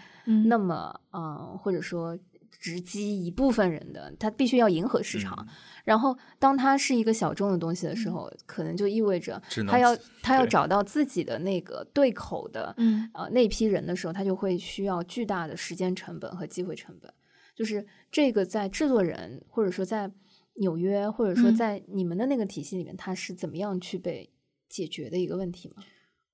[0.47, 2.17] 那么嗯，或者说。
[2.59, 5.47] 直击一部分人的，它必须要迎合市场。
[5.85, 17.11] 然后，当它是一个小众的东西的时候，可能就意味着他要他要找到自己的那个对口的，嗯，呃，那批人的时候，他就会需要巨大的时间成本和机会成本。
[17.55, 20.11] 就是这个在制作人或者说在
[20.55, 24.29] 纽约或者说在你们的那个体系里面，它是怎么样去被
[24.67, 25.83] 解决的一个问题吗？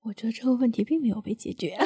[0.06, 1.76] 我觉得这个问题并没有被解决，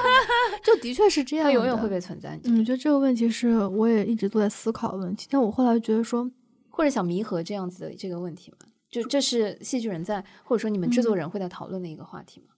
[0.64, 2.40] 就的确是这样，它永远会被存在。
[2.44, 6.30] 嗯，我觉得这个问题是我也一直都在思考的问题，但我后来觉得说，
[6.70, 8.56] 或者想弥合这样子的这个问题嘛，
[8.88, 12.54] 就这是戏剧人在或者说你们制作人会在讨论的一个话题吗？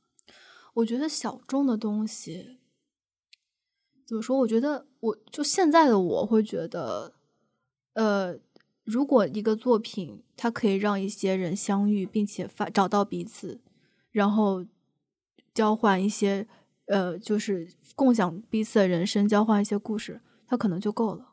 [0.75, 2.59] 我觉得小众的东西
[4.07, 4.39] 怎么说？
[4.39, 7.15] 我觉得我就现在的我会觉得，
[7.95, 8.39] 呃，
[8.85, 13.61] 如果一个作品它可以让一些人相遇，并且发找到彼此，
[14.13, 14.65] 然后。
[15.55, 16.47] 交换一些，
[16.87, 21.27] 呃，就是共享彼此的人生，交换一些故事，它可能就够了。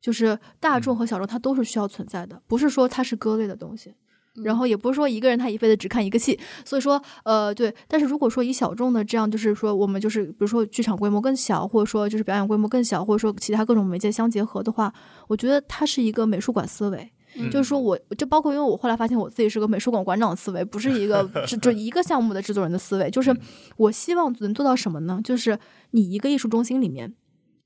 [0.00, 3.94] 就是大众和小众，它都是需要存在的，不是说它是割裂的东西。
[4.42, 6.36] 然后也不是说一个人他一辈子只看一个戏。
[6.64, 7.72] 所以说，呃，对。
[7.86, 14.92] 但是如果说以小众的这样，就是说我们就是比如说剧场规模更小，或者说就是表演规模更小，或者说其他各种媒介相结合的话，
[15.28, 17.12] 我觉得它是一个美术馆思维。
[17.50, 23.10] 就是说，我就包括，因为我后来发现我自己是个美术馆馆长的思维，不是一个就就一个项目的制作人的思维。
[23.10, 23.36] 就是
[23.76, 25.20] 我希望能做到什么呢？
[25.24, 25.58] 就是
[25.90, 27.14] 你一个艺术中心里面，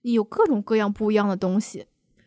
[0.03, 1.87] 你有各种各样不一样的东西。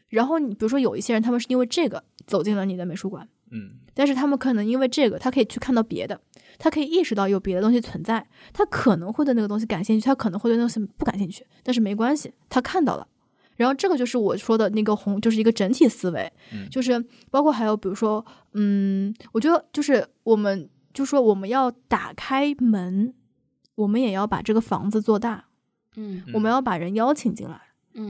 [0.09, 6.19] 然后你比如说有一些人，他们是因为这个走进了你的美术馆，嗯，但是他们可能因为这个，他可以去看到别的，
[6.59, 13.07] 他可以意识到有别的东西存在，他可能会对那个东西感兴趣，他可能会对那东西不感兴趣，但是没关系，他看到了。
[13.61, 16.31] 然后这个就是我说的那个红，就是一个整体思维，
[16.71, 16.99] 就是
[17.29, 23.13] 包括还有比如说，嗯，我觉得就是我们就说我们要打开门，
[23.75, 25.45] 我们也要把这个房子做大，
[25.95, 27.61] 嗯，我们要把人邀请进来，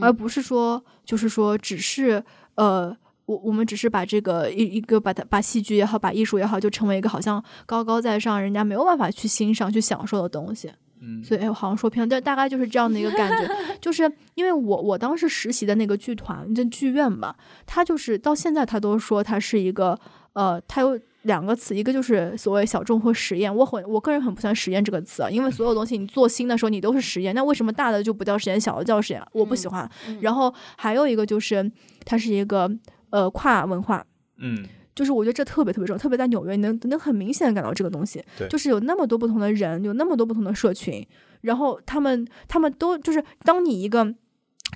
[0.01, 2.23] 而不是说就是说只是
[2.55, 2.95] 呃，
[3.25, 10.71] 我我们只是把这个一一个把它把戏剧也好，把艺术也好，就成为一个好像高高在上，人家没有办法去欣赏去享受的东西。
[11.01, 17.35] 嗯，所以哎，我好像说偏了，但大概就是这样的一个感觉， 就是因为我我当时实习的那个剧团，这剧院吧，
[17.65, 19.97] 它就是到现在他都说它是一个
[20.33, 23.53] 呃，它有两个词，一个就是所谓小众或实验。
[23.53, 29.21] 我很我个人很不喜欢实验这个词，因为所有东西你做新的时候你都是实验，那为什么大的就不叫实验，小的叫实验？
[29.33, 29.89] 我不喜欢。
[30.21, 31.71] 然后还有一个就是
[32.05, 32.69] 它是一个
[33.09, 34.05] 呃跨文化，
[34.37, 34.63] 嗯。
[34.95, 41.05] 就是我觉得这特别特别重要，特别在纽约，你能能很明显的感到这个东西，就是有那么多不同的人，有那么多不同的社群，
[41.41, 44.13] 然后他们他们都就是当你一个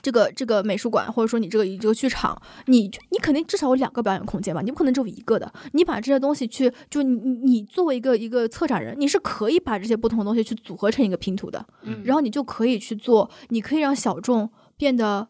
[0.02, 5.52] 这个这个美术馆，或者说你这个这个剧场，你你肯定至少有两个表演空间吧，你不可能只有一个的。
[5.74, 7.14] 你把这些东西去，就你
[7.44, 11.66] 你作为一个一个策展人，你是可以把这些不同的东西去组合成一个拼图的，
[12.04, 15.28] 然后你就可以去做，你可以让小众变得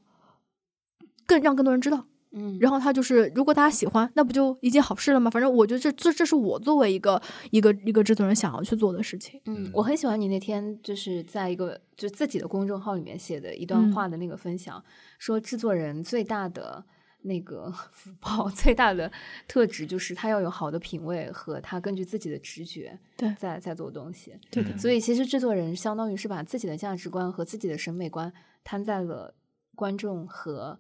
[1.26, 2.06] 更让更多人知道。
[2.38, 5.32] 嗯，然后他就是，如果大家喜欢，那不就一件好事了吗？
[5.32, 9.40] 反正我觉得这这这是我作为一个一个一个制作人想要去做的事情。
[9.46, 14.84] 嗯，我很喜欢你那天就是在一个就自己的公众号里面写的一段话的那个分享，
[15.18, 16.84] 说制作人最大的
[17.22, 19.10] 那个 福报，最大的
[19.48, 24.34] 特质就是他要有好的品味和他根据自己的直觉对在在做东西。
[24.52, 28.34] 对的，所以其实制作人相当于是把自己的价值观和自己的审美观
[28.66, 29.34] 摊在了
[29.74, 30.80] 观众和呃。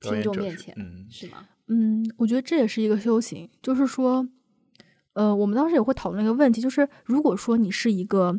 [0.00, 1.48] 听众面前，嗯，是吗？
[1.68, 4.28] 嗯，我觉得这也是一个修行，就是说，
[5.14, 8.38] 呃，我们当时也会讨论一个问题，就是如果说你是一个，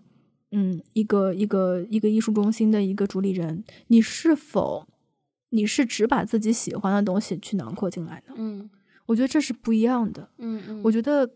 [0.51, 4.88] 嗯，一个一个一个艺术中心的一个主理人，你是否
[5.49, 8.34] 你是只把自己喜欢的东西去囊括进来呢？
[8.38, 8.70] 嗯，
[9.08, 10.30] 我觉得这是不一样的。
[10.38, 11.30] 嗯嗯，我觉得。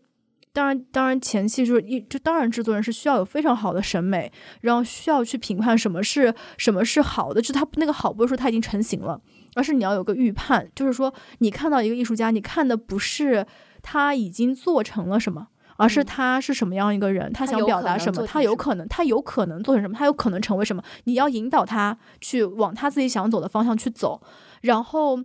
[0.54, 4.30] 当然，当然，前期就是一，就当然，制作人是需要有非常好的审美，
[4.60, 7.40] 然后需要去评判什么是什么是好的。
[7.40, 9.18] 就他那个好，不是说他已经成型了，
[9.54, 13.46] 而是你要有个预判，就是说你看到一个艺术家，你看的不是
[13.80, 15.48] 他已经做成了什么，
[15.78, 20.82] 而是他是什么样一个人，他想表达什么，他有可能，他有可能做成什么，他有可能成为什么。
[21.04, 24.20] 你要引导他去往他自己想走的方向去走，
[24.60, 25.18] 然后。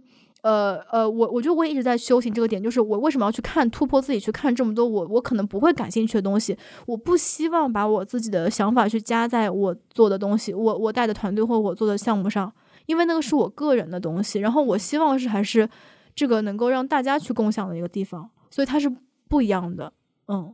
[0.43, 6.57] 呃呃，我我觉得我也一直在修行这个点，就是我为什么要去看突破自己，去看这么多我我可能不会感兴趣的东西。
[6.85, 12.53] 我不希望把我自己的想法去加在我做的东西，我我带的团队或我做的项目上，
[12.85, 14.39] 因为那个是我个人的东西。
[14.39, 15.67] 然后我希望是还是
[16.15, 18.89] 这个能够让大家去共享的一个地方，所以它是
[19.27, 19.91] 不一样的，
[20.27, 20.53] 嗯。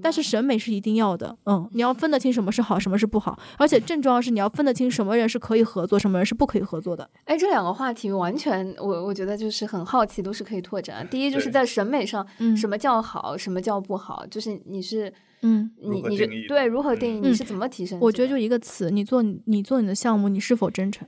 [0.00, 7.08] 但是审美是一定要的，嗯，你要分得清什么是好，什么是不好，而且更重要是你要分得清什么人是可以合作，什么人是不可以合作的。
[7.24, 11.06] 哎，这两个话题完全，我我觉得就是很好奇，都是可以拓展。
[11.10, 12.26] 第一就是在审美上，
[12.56, 15.12] 什么叫好，什么叫不好，就是你是，
[15.42, 17.98] 嗯，你你是对如何定义，你是怎么提升？
[18.00, 21.06] 我觉得就一个词，你做你做你的项目，你是否真诚？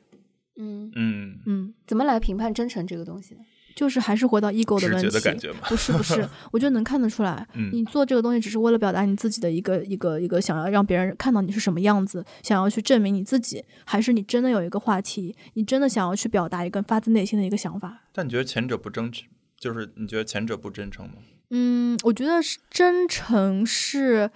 [0.57, 3.41] 嗯嗯嗯，怎么来评判真诚这个东西呢？
[3.75, 18.05] 就是还是回到 ego 的问题，不是不是， 我觉得能看得出来，你做这个东西只是为了表达你自己的一个一个一个想要让别人看到你是什么样子，想要去证明你自己，还是你真的有一个话题，你真的想要去表达一个发自内心的一个想法？
[18.13, 21.15] 但你觉得前者不真诚，就是你觉得前者不真诚吗？
[21.51, 24.31] 嗯，我觉得是真诚是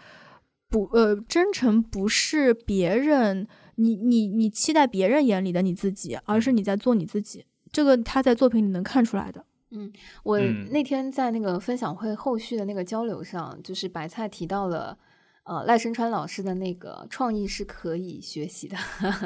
[0.68, 7.44] 不呃，真诚不是别人，你你你期待别人眼里的你自己，而是你在做你自己。
[7.72, 9.44] 这个他在作品里能看出来的。
[9.70, 9.92] 嗯，
[10.22, 10.40] 我
[10.70, 14.96] 那天在那个分享会后续的那个交流上，就是白菜提到了，
[15.44, 18.76] 呃，赖声川老师的那个创意是可以学习的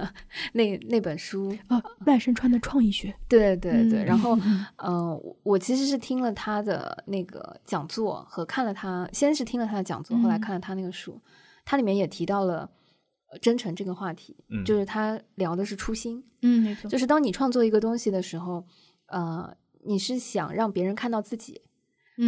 [0.55, 3.14] 那那本书啊，赖声川的创意学。
[3.28, 4.36] 对对对，然后，
[4.78, 11.20] 嗯，我其实是听了他的那个讲座和看了他，先是听了他的讲座，后来看了他那个书，
[11.64, 12.68] 他里面也提到了。
[13.41, 18.64] 真诚这个话题，就是他聊的是初心，嗯，没错，就是当你创作一个东西的时候，
[19.07, 21.62] 呃，你是想让别人看到自己，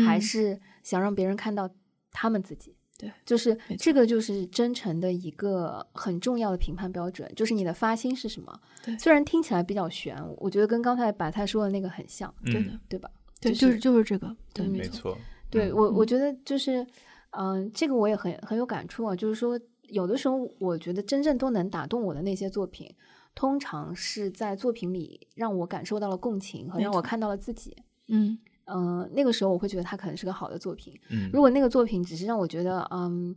[0.06, 1.68] 还是想让别人看到
[2.10, 2.74] 他们自己？
[2.96, 8.60] 对，就是这个就是真诚的一个很重要的评判标准，就是你的发心是什么？
[8.84, 13.10] 对，虽然听起来比较玄，我觉得跟刚才白菜说的那个很像，对的，对吧？
[13.40, 15.18] 对，就是就是这个，对，没错，
[15.50, 16.86] 对我我觉得就是，
[17.32, 19.60] 嗯，这个我也很很有感触啊，就是说。
[19.94, 22.92] 有的时候，我觉得真正都能打动我的那些作品，
[23.34, 27.76] 通常是在作品里让我感受到了共情和让我看到了自己。
[28.08, 28.36] 嗯
[28.66, 30.92] 嗯，那个时候我会觉得它可能是个好的作品。
[31.10, 33.34] 嗯，如果那个作品只是让我觉得，嗯，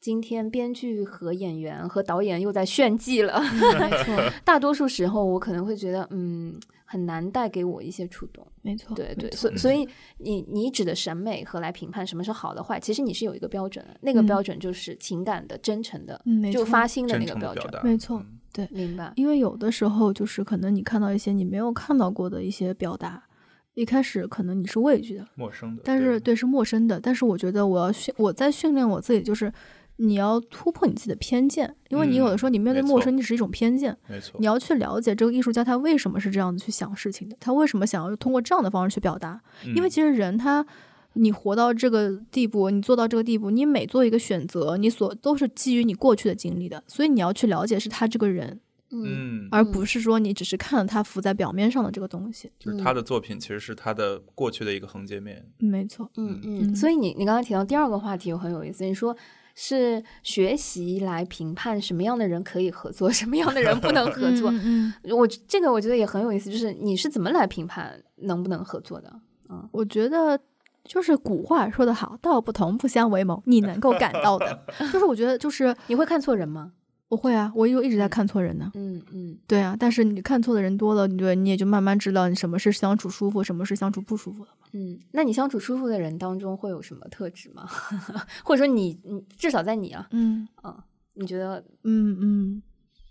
[0.00, 3.40] 今天编剧和演员和导演又在炫技了，
[3.78, 6.58] 没错， 大多数时候我可能会觉得，嗯。
[6.92, 9.88] 很难带给我一些触动，没错，对对，所所以
[10.18, 16.20] 你你指的审美和来评判什么是好的坏，其实你是有一个标准的，那个标准就是情感的真诚的，
[16.52, 18.20] 就发心的那个标准，没错，
[18.52, 19.12] 对，明白。
[19.14, 23.22] 因为有的时候就是可能你看到一些你没有看到过的一些表达，
[23.74, 29.52] 一开始可能你是畏惧的，陌生的，但是对是陌生的，但是我觉得我要训我在训练我自己，就是
[30.02, 33.94] 你要突破你自己的偏见，因为你有的时候你面对陌生，你只是一种偏见。
[34.08, 39.38] 没错，你要去了解这个艺术家他为什么是这样子去想事情的，他为什么想要通过这样的方式去表达？
[39.76, 40.64] 因为其实人他，
[41.12, 48.58] 你活到这个地步，你做到这个地步，你每做一个选择，你所都是基于你过去的经历的，所以你要去了解是他这个人，
[48.92, 52.50] 嗯，而不是说你只是看了他浮在表面上的这个东西。
[52.58, 55.44] 就是他的作品其实是他的过去的一个横截面。
[55.58, 56.74] 没错，嗯嗯。
[56.74, 59.14] 所以你你刚才提到第二个话题，我很有意思，你说。
[59.62, 64.50] 是学习来评判什么样的人可以合作，什么样的人不能合作。
[64.50, 69.12] 嗯，我这个我觉得也很有意思，就是你是怎么来评判能不能合作的？
[69.50, 70.40] 嗯，我觉得
[70.84, 74.58] 就是古话说得好，道不同不相为谋，你能够感到的，
[74.90, 76.72] 就是我觉得就是你会看错人吗？
[77.10, 78.70] 不会啊，我又一直在看错人呢。
[78.74, 84.68] 嗯嗯，对啊，但是你看错的人多了，对，你也就慢慢知道你什么是相处舒服，什么是相处不舒服了嘛。
[84.74, 87.68] 嗯，那你相处舒服的人当中会有什么特质吗？
[88.44, 90.84] 或者说你，你至少在你啊，嗯啊，
[91.14, 92.62] 你觉得，嗯嗯，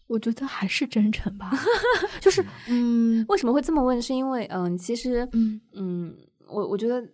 [0.08, 1.52] 我觉得还是真诚吧。
[2.22, 4.02] 就是， 嗯，为什么会这么问？
[4.02, 6.16] 是因为，嗯，其实，嗯嗯，
[6.47, 7.06] 我我觉得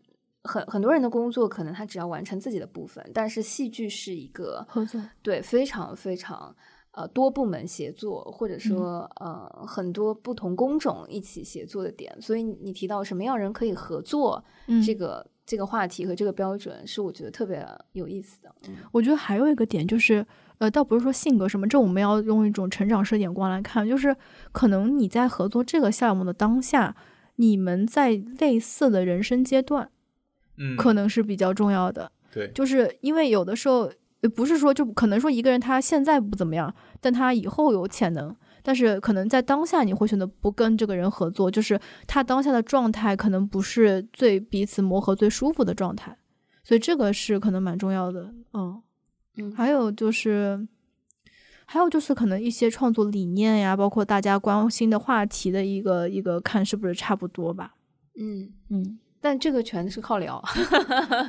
[0.43, 6.55] 很很多人的工作可能他只要完成自己的部分，但是戏剧是一个合作，对，非常非常。
[6.95, 14.41] 呃，多部门协作，或者说呃，很多不同工种一起协作的点，所以你提到什么样人可以合作，
[14.85, 18.49] 这个这个话题和这个标准是我觉得特别有意思的。
[18.93, 20.25] 我觉得还有一个点就是，
[20.59, 24.15] 呃，倒不是说性格什么，这我们要用一种成长式眼光来看，就是
[24.53, 26.95] 可能你在合作这个项目的当下，
[27.35, 29.89] 你们在类似的人生阶段，
[30.55, 32.09] 嗯，可能是比较重要的。
[32.31, 33.91] 对，就是因为有的时候。
[34.27, 46.17] 不是说就可能说一个人他现在不怎么样，但他以后有潜能，但是可能在当下你会选择不跟这个人合作，就是他当下的状态可能不是最彼此磨合最舒服的状态，
[46.63, 48.33] 所以这个是可能蛮重要的。
[48.53, 48.81] 嗯
[49.37, 50.65] 嗯，还有就是，
[51.65, 57.75] 还有就是可能一些创作理念呀，包括大家关心的话题的一个一个看是不是差不多吧。
[58.17, 60.41] 嗯嗯，但这个全是靠聊。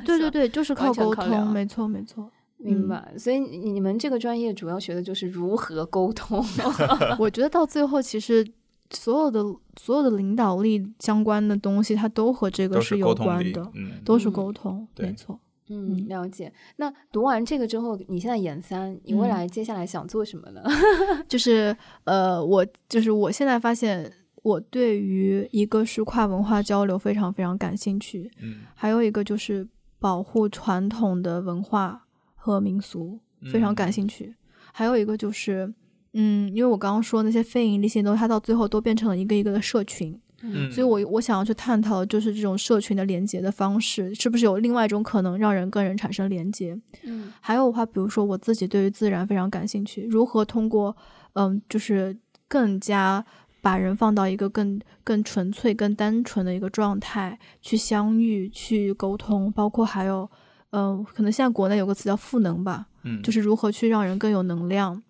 [0.05, 2.31] 对对对，就是靠沟通，没错没错。
[2.57, 6.43] 明白，所以你你们这个专业主要学的就是如何沟通。
[7.19, 8.45] 我觉得到最后，其实
[8.89, 9.43] 所有的
[9.79, 13.71] 所有的领导力相关的东西，它都和这个是有关的，
[14.03, 15.39] 都是沟通，没错。
[15.69, 16.51] 嗯，了解。
[16.77, 20.63] 那读完这个之后，你现在研三，你未来接下来想做什么呢？
[21.27, 24.09] 就是呃，我就是我现在发现，
[24.43, 29.67] 我对于一个是跨文化交流非常非常感兴趣，嗯，还有一个就是
[29.99, 32.06] 保护传统的文化。
[32.51, 33.19] 和民俗
[33.51, 34.33] 非常感兴趣，
[34.73, 35.71] 还有一个就是，
[36.13, 46.75] 嗯，因为我刚刚说那些非盈利性东西，它到最后都变成了一个一个的社群，嗯，所以我我想要去探讨，就是这种社群的连接的方式，是不是有另外一种可能让人跟人产生连接？
[47.03, 50.95] 嗯，还有的话，比如说我自己对于自然非常感兴趣，如何通过，
[51.33, 52.17] 嗯，就是
[52.47, 53.23] 更加
[53.61, 60.29] 把人放到一个更更纯粹、更单纯的一个状态去相遇、去沟通，包括还有。
[60.77, 65.01] 嗯，可能现在国内有个词叫赋能吧，嗯，就是如何去让人更有能量，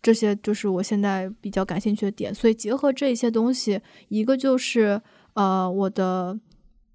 [0.00, 2.32] 这些就是我现在比较感兴趣的点。
[2.32, 5.02] 所以结合这些东西，一个就是
[5.34, 6.38] 呃我的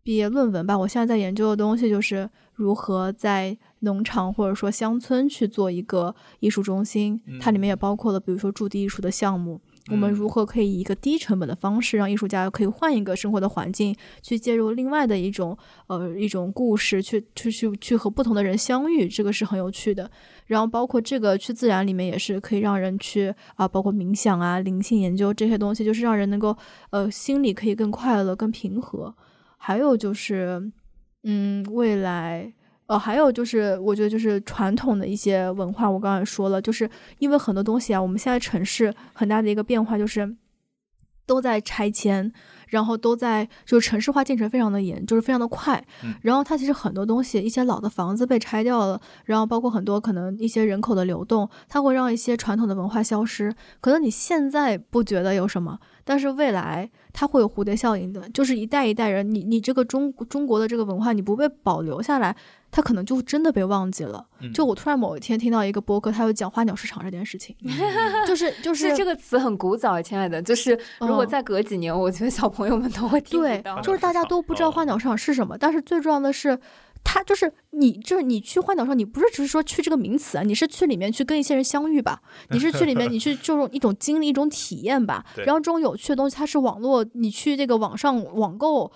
[0.03, 9.59] 毕业论文吧，我现在在研究的东西就是如何在农场或者说乡村去做一个艺术中心，它里面也包括了比如说驻地艺术的项目。
[9.89, 15.57] 我们如何可以以一个低成本的方式，让艺术家可以换一个生活的环境，去介入另外的一种
[15.87, 20.09] 呃一种故事，去去去去和不同的人相遇，这个是很有趣的。
[20.45, 26.55] 然后包括这个去自然里面也是可以让人去啊，包括冥想啊、灵性研究这些东西，就是让人能够
[26.91, 29.13] 呃心里可以更快乐、更平和。
[29.57, 30.71] 还有就是，
[31.23, 32.53] 嗯，未来。
[32.93, 36.87] 哦，还有就是，我觉得就是传统的一些文化，我刚才说了，就是
[37.17, 40.35] 因为很多东西啊，我们现在城市很大的一个变化就是
[41.25, 42.31] 都在拆迁，
[42.67, 45.83] 然后都在就是城市化进程非常的严，就是非常的快。
[46.21, 53.53] 然后它其实很多东西，一些老的房子被拆掉了，然后包括很多可能一些人口的流动，它会让一些传统的文化消失。
[53.81, 62.35] 可能你现在不觉得有什么，但是未来它会有蝴蝶效应的，就是一代一代人，你你这个中中国的这个文化你不被保留下来。
[62.75, 64.25] 他可能就真的被忘记了。
[64.51, 67.55] 就我突然某一天听到一个播客，他有讲花鸟市场这件事情，
[68.25, 70.41] 就是就是这个词很古早，亲爱的。
[70.41, 73.75] 就是如果再隔几年，我觉得小朋友们都会听到。
[73.75, 76.57] 对，就是大家都不知道花鸟市场是什么，但是最重要的是，
[77.03, 82.21] 它就是你，就是你去花鸟上，你不是只是说去这个名词啊，你是去里面去跟一些人相遇吧？
[82.51, 85.25] 你是去里面，你去就是一种经历，一种体验吧。
[85.37, 88.91] 然后这种有趣的东西，它是网络，你去这个网上网购。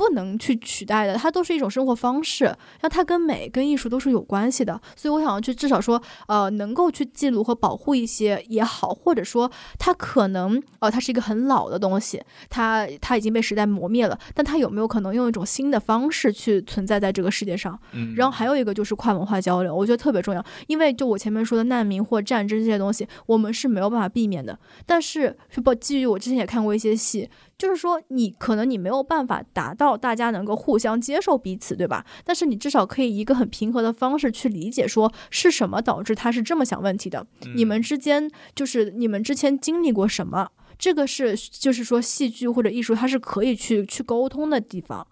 [0.00, 4.80] 不能去取代的，它都是一种生活方式，那它跟美跟艺术都是有关系的。
[4.96, 17.78] 所以我想要去至少说，呃，能够去记录和保护一些也好，或者说它可能，呃，它是一个很老的东西，它它已经被时代磨灭了，但它有没有可能用一种新的方式去存在在这个世界上？
[17.92, 24.58] 嗯，然后还有一个就是跨文化交流，我觉得特别重要，因为就我前面说的难民或战争这些东西，我们是没有办法避免的。
[24.86, 27.28] 但是，是不基于我之前也看过一些戏。
[27.60, 32.06] 就是说，你可能你没有办法达到大家能够互相接受彼此，对吧？
[32.24, 37.26] 但是你至少可以一个很平和的方式去理解，说是什么导致他是这么想问题的。
[37.54, 40.48] 你们之间就是你们之前经历过什么？
[40.78, 45.06] 这个是就是说戏剧或者艺术它是可以去去沟通的地方。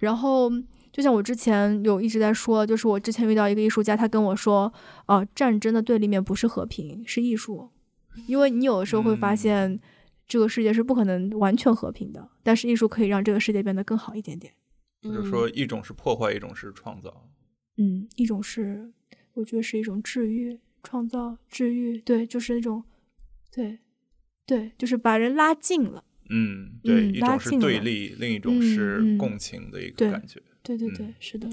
[0.00, 0.50] 然后
[0.92, 4.70] 就像我之前有一直在说，就是我之前遇到一个艺术家，他跟我说，
[5.06, 7.70] 呃，战争的对立面不是和平，是艺术，
[8.26, 9.80] 因为你有的时候会发现。
[10.26, 14.52] 这个世界是不可能完全和平的，但是艺术可以让这个世界变得更好一点点。
[15.02, 17.30] 就是说，一种是破坏，一种是创造。
[17.76, 18.92] 嗯，一种是
[19.34, 22.82] 我觉得是一种治愈、创造、治愈，对，就是那种，
[23.52, 23.80] 对，
[24.46, 26.04] 对，就是把人拉近了。
[26.30, 30.40] 嗯，对，一种是对立，另一种是共情的一个感觉。
[30.62, 31.50] 对对对，是的，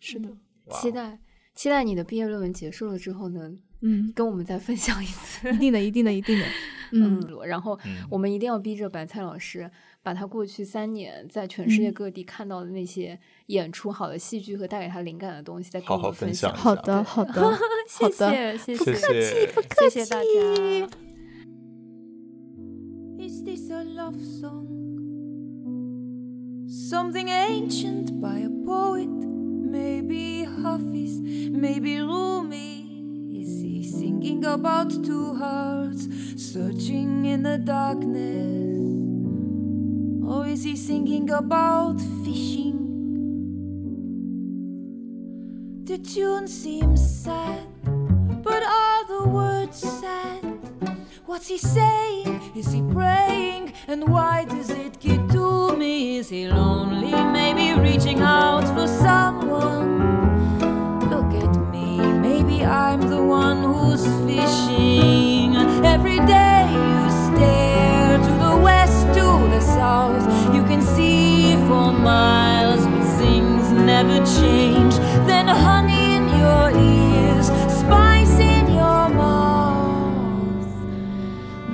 [0.00, 0.34] 是的。
[0.70, 1.20] 期待
[1.54, 3.54] 期待你的毕业论文结束了之后呢？
[3.86, 6.44] 嗯，跟我们再分享一次，一定的，一定的，一定的。
[6.92, 7.78] 嗯，然后
[8.08, 9.70] 我们一定要逼着白菜老师
[10.02, 16.54] 把他过去三年在全世界各地看到的那些演出、好的戏剧和带给他灵感的东西，再跟我们分享。
[16.54, 17.58] 好的， 好的，
[17.88, 20.88] 谢谢，谢谢，不客气，不客气，谢谢大家。
[33.44, 38.80] Is he singing about two hearts searching in the darkness?
[40.26, 42.78] Or is he singing about fishing?
[45.84, 47.68] The tune seems sad,
[48.42, 50.42] but are the words sad?
[51.26, 52.40] What's he saying?
[52.56, 53.74] Is he praying?
[53.88, 56.16] And why does it get to me?
[56.16, 57.12] Is he lonely?
[57.12, 59.83] Maybe reaching out for someone?
[62.63, 65.55] I'm the one who's fishing.
[65.83, 70.23] Every day you stare to the west, to the south.
[70.55, 74.95] You can see for miles, but things never change.
[75.27, 77.47] Then honey in your ears,
[77.79, 80.65] spice in your mouth.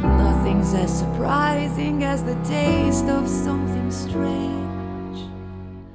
[0.01, 5.29] Nothing's as surprising as the taste of something strange.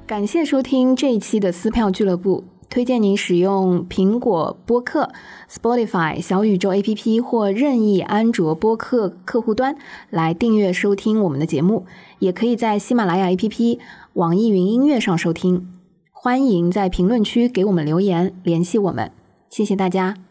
[0.07, 2.43] 感谢收听这一期的撕票俱乐部。
[2.76, 5.10] 推荐您使用苹果播客、
[5.50, 9.78] Spotify、小宇宙 APP 或任意安卓播客客户端
[10.10, 11.86] 来订阅收听我们的节目，
[12.18, 13.78] 也可以在喜马拉雅 APP、
[14.12, 15.66] 网易云音乐上收听。
[16.12, 19.10] 欢迎在评论区给我们留言，联系我们。
[19.48, 20.25] 谢谢大家。